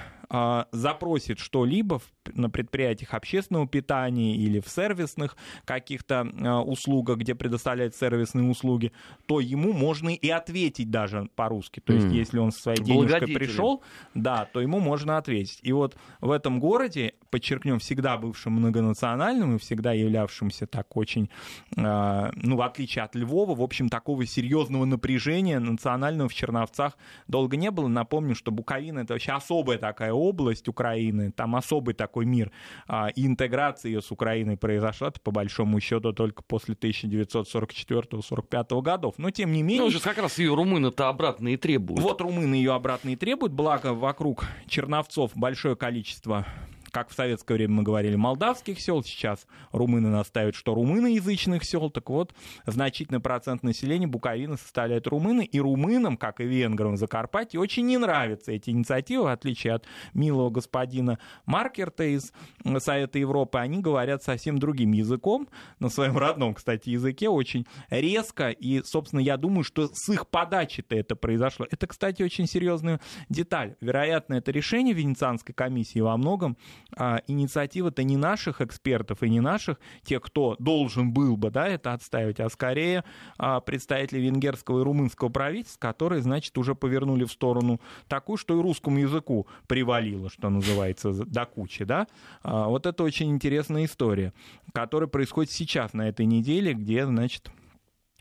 [0.72, 2.02] запросит что-либо
[2.34, 8.92] на предприятиях общественного питания или в сервисных каких-то э, услугах, где предоставляют сервисные услуги,
[9.26, 11.80] то ему можно и ответить даже по-русски.
[11.80, 12.14] То есть, mm.
[12.14, 15.60] если он со своей денежкой пришел, да, то ему можно ответить.
[15.62, 21.30] И вот в этом городе, подчеркнем, всегда бывшим многонациональным и всегда являвшимся так очень,
[21.76, 27.58] э, ну, в отличие от Львова, в общем, такого серьезного напряжения национального в Черновцах долго
[27.58, 27.88] не было.
[27.88, 32.52] Напомню, что Буковина— это вообще особая такая область Украины, там особый такой мир.
[32.88, 39.16] А, и интеграция ее с Украиной произошла по большому счету только после 1944-45 годов.
[39.18, 39.84] Но тем не менее...
[39.84, 42.02] Ну, же как раз ее румыны-то обратно и требуют.
[42.02, 46.46] Вот румыны ее обратно и требуют, благо вокруг Черновцов большое количество
[46.92, 52.10] как в советское время мы говорили, молдавских сел, сейчас румыны настаивают, что румыноязычных сел, так
[52.10, 52.34] вот,
[52.66, 57.98] значительный процент населения Буковины составляет румыны, и румынам, как и венграм в Закарпатье, очень не
[57.98, 62.34] нравятся эти инициативы, в отличие от милого господина Маркерта из
[62.80, 65.48] Совета Европы, они говорят совсем другим языком,
[65.80, 70.96] на своем родном, кстати, языке, очень резко, и, собственно, я думаю, что с их подачи-то
[70.96, 71.66] это произошло.
[71.70, 73.76] Это, кстати, очень серьезная деталь.
[73.82, 76.58] Вероятно, это решение Венецианской комиссии во многом
[76.96, 81.94] а, инициатива-то не наших экспертов и не наших, тех, кто должен был бы да, это
[81.94, 83.04] отставить, а скорее
[83.38, 88.62] а, представителей венгерского и румынского правительства, которые, значит, уже повернули в сторону такую, что и
[88.62, 91.86] русскому языку привалило, что называется, до кучи.
[91.86, 92.08] Да?
[92.44, 94.34] А, вот это очень интересная история,
[94.74, 97.52] которая происходит сейчас, на этой неделе, где, значит,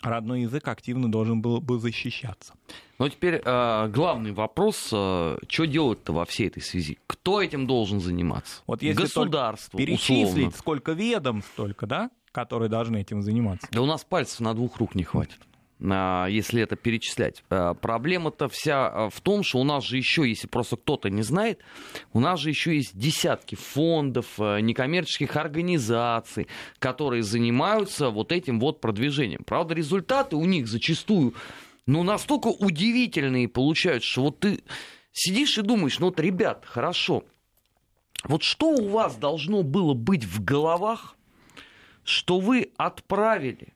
[0.02, 2.54] родной язык активно должен был бы защищаться.
[2.98, 6.98] Ну, теперь э, главный вопрос, э, что делать-то во всей этой связи?
[7.06, 8.62] Кто этим должен заниматься?
[8.66, 10.50] Вот если Государство, перечислить, условно.
[10.50, 13.66] сколько ведом, столько, да, которые должны этим заниматься?
[13.70, 15.38] Да у нас пальцев на двух рук не хватит.
[15.82, 17.42] А, если это перечислять.
[17.48, 21.22] А, проблема-то вся а, в том, что у нас же еще, если просто кто-то не
[21.22, 21.60] знает,
[22.12, 29.42] у нас же еще есть десятки фондов, некоммерческих организаций, которые занимаются вот этим вот продвижением.
[29.44, 31.34] Правда, результаты у них зачастую
[31.86, 34.62] ну, настолько удивительные получаются, что вот ты
[35.12, 37.24] сидишь и думаешь, ну вот, ребят, хорошо,
[38.24, 41.16] вот что у вас должно было быть в головах,
[42.04, 43.72] что вы отправили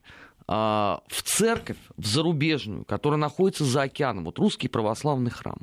[0.47, 5.59] а, в церковь, в зарубежную, которая находится за океаном, вот русский православный храм,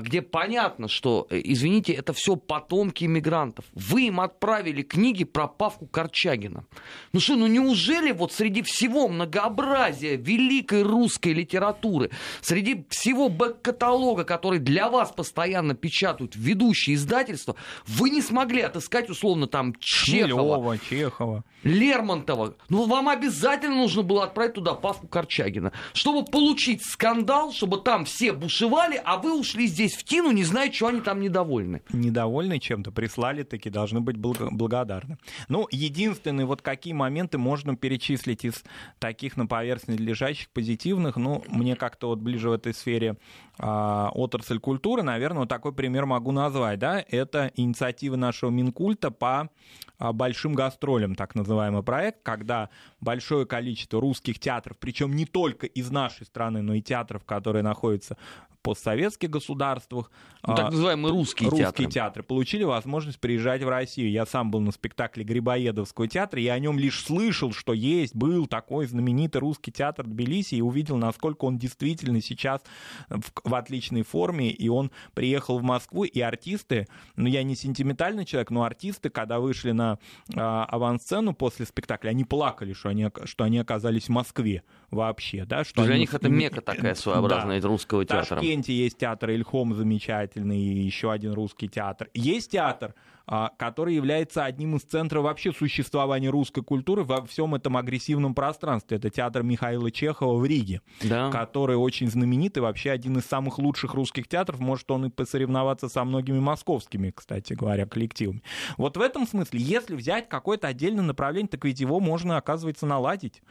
[0.00, 3.64] где понятно, что, э, извините, это все потомки иммигрантов.
[3.74, 6.64] Вы им отправили книги про Павку Корчагина.
[7.12, 12.10] Ну что, ну неужели вот среди всего многообразия великой русской литературы,
[12.40, 17.56] среди всего бэк-каталога, который для вас постоянно печатают ведущие издательства,
[17.86, 22.54] вы не смогли отыскать условно там Чехова, Шмелева, Чехова, Лермонтова?
[22.68, 28.32] Ну вам обязательно нужно было отправить туда Павку Корчагина, чтобы получить скандал, чтобы там все
[28.32, 31.82] бушевали, а вы ушли здесь в Тину, не знаю, что они там недовольны.
[31.92, 35.18] Недовольны чем-то, прислали, таки должны быть благодарны.
[35.48, 38.62] Ну, единственные вот какие моменты можно перечислить из
[38.98, 43.16] таких на поверхности лежащих позитивных, ну, мне как-то вот ближе в этой сфере
[43.58, 49.50] а, отрасль культуры, наверное, вот такой пример могу назвать, да, это инициатива нашего Минкульта по
[49.98, 52.70] а, большим гастролям, так называемый проект, когда
[53.00, 58.16] большое количество русских театров, причем не только из нашей страны, но и театров, которые находятся
[58.62, 60.10] постсоветских государствах.
[60.46, 61.86] Ну, так а, называемые русские, русские театры.
[61.86, 64.10] театры получили возможность приезжать в Россию.
[64.10, 68.46] Я сам был на спектакле Грибоедовского театра, я о нем лишь слышал, что есть, был
[68.46, 72.62] такой знаменитый русский театр Тбилиси, и увидел, насколько он действительно сейчас
[73.08, 76.86] в, в отличной форме, и он приехал в Москву, и артисты,
[77.16, 79.98] ну я не сентиментальный человек, но артисты, когда вышли на
[80.34, 85.64] э, авансцену после спектакля, они плакали, что они, что они оказались в Москве вообще, да,
[85.64, 86.02] что Для они...
[86.02, 87.68] них это мека такая своеобразная да.
[87.68, 88.40] русского театра.
[88.52, 92.08] Ташкенте есть театр Ильхом замечательный, и еще один русский театр.
[92.14, 92.94] Есть театр,
[93.26, 98.98] а, который является одним из центров вообще существования русской культуры во всем этом агрессивном пространстве.
[98.98, 101.30] Это театр Михаила Чехова в Риге, да.
[101.30, 104.60] который очень знаменитый, вообще один из самых лучших русских театров.
[104.60, 108.42] Может он и посоревноваться со многими московскими, кстати говоря, коллективами.
[108.76, 113.42] Вот в этом смысле, если взять какое-то отдельное направление, так ведь его можно, оказывается, наладить.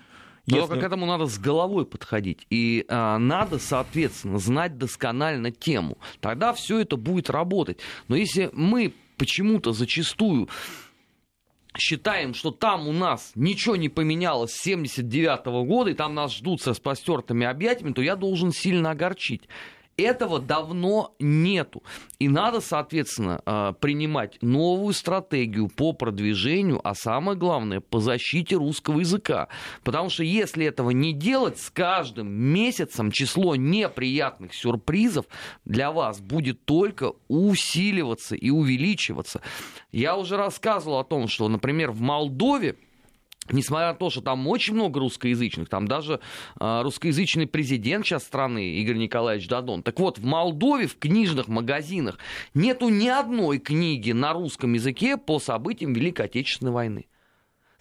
[0.46, 0.60] Если...
[0.60, 2.46] Только к этому надо с головой подходить.
[2.50, 5.98] И а, надо, соответственно, знать досконально тему.
[6.20, 7.80] Тогда все это будет работать.
[8.08, 10.50] Но если мы почему-то зачастую
[11.78, 16.62] считаем, что там у нас ничего не поменялось с 79 года, и там нас ждут
[16.62, 19.44] со спостертыми объятиями, то я должен сильно огорчить.
[19.98, 21.84] Этого давно нету.
[22.18, 29.02] И надо, соответственно, а, принимать новую стратегию по продвижению, а самое главное, по защите русского
[29.02, 29.50] языка.
[29.84, 35.26] Потому что если этого не делать, с каждым месяцем число неприятных сюрпризов
[35.66, 39.42] для вас будет только усиливаться и увеличиваться.
[39.92, 42.76] Я уже рассказывал о том, что, например, в Молдове
[43.50, 46.20] Несмотря на то, что там очень много русскоязычных, там даже
[46.60, 49.82] э, русскоязычный президент сейчас страны, Игорь Николаевич Дадон.
[49.84, 52.20] Так вот, в Молдове в книжных магазинах
[52.54, 57.08] нету ни одной книги на русском языке по событиям Великой Отечественной войны.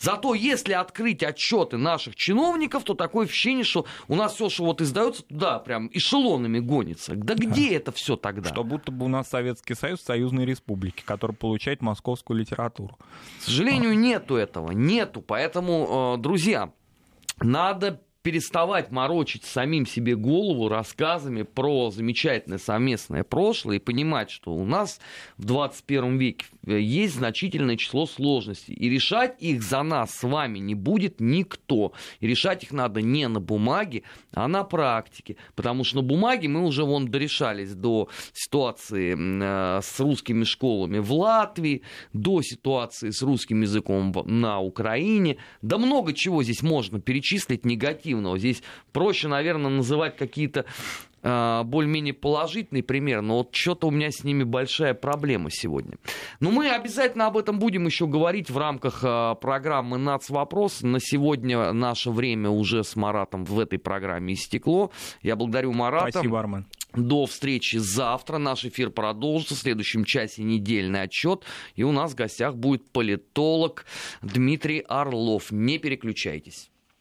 [0.00, 4.80] Зато если открыть отчеты наших чиновников, то такое ощущение, что у нас все, что вот
[4.80, 7.14] издается, туда прям эшелонами гонится.
[7.14, 8.48] Да где это все тогда?
[8.48, 12.98] Что будто бы у нас Советский Союз, союзные республики, который получает московскую литературу.
[13.40, 15.20] К сожалению, нету этого, нету.
[15.20, 16.72] Поэтому, э, друзья,
[17.40, 24.66] надо переставать морочить самим себе голову рассказами про замечательное совместное прошлое и понимать, что у
[24.66, 25.00] нас
[25.38, 28.74] в 21 веке э, есть значительное число сложностей.
[28.74, 31.92] И решать их за нас с вами не будет никто.
[32.20, 34.02] И решать их надо не на бумаге,
[34.32, 35.36] а на практике.
[35.54, 41.10] Потому что на бумаге мы уже вон дорешались до ситуации э, с русскими школами в
[41.12, 45.38] Латвии, до ситуации с русским языком на Украине.
[45.62, 48.38] Да много чего здесь можно перечислить негативно негативного.
[48.38, 50.64] Здесь проще, наверное, называть какие-то
[51.22, 55.96] э, более-менее положительные примеры, но вот что-то у меня с ними большая проблема сегодня.
[56.40, 60.82] Но мы обязательно об этом будем еще говорить в рамках э, программы «Нацвопрос».
[60.82, 64.90] На сегодня наше время уже с Маратом в этой программе истекло.
[65.22, 66.10] Я благодарю Марата.
[66.10, 66.66] Спасибо, Армен.
[66.94, 68.38] До встречи завтра.
[68.38, 69.54] Наш эфир продолжится.
[69.54, 71.44] В следующем часе недельный отчет.
[71.76, 73.84] И у нас в гостях будет политолог
[74.22, 75.52] Дмитрий Орлов.
[75.52, 76.69] Не переключайтесь.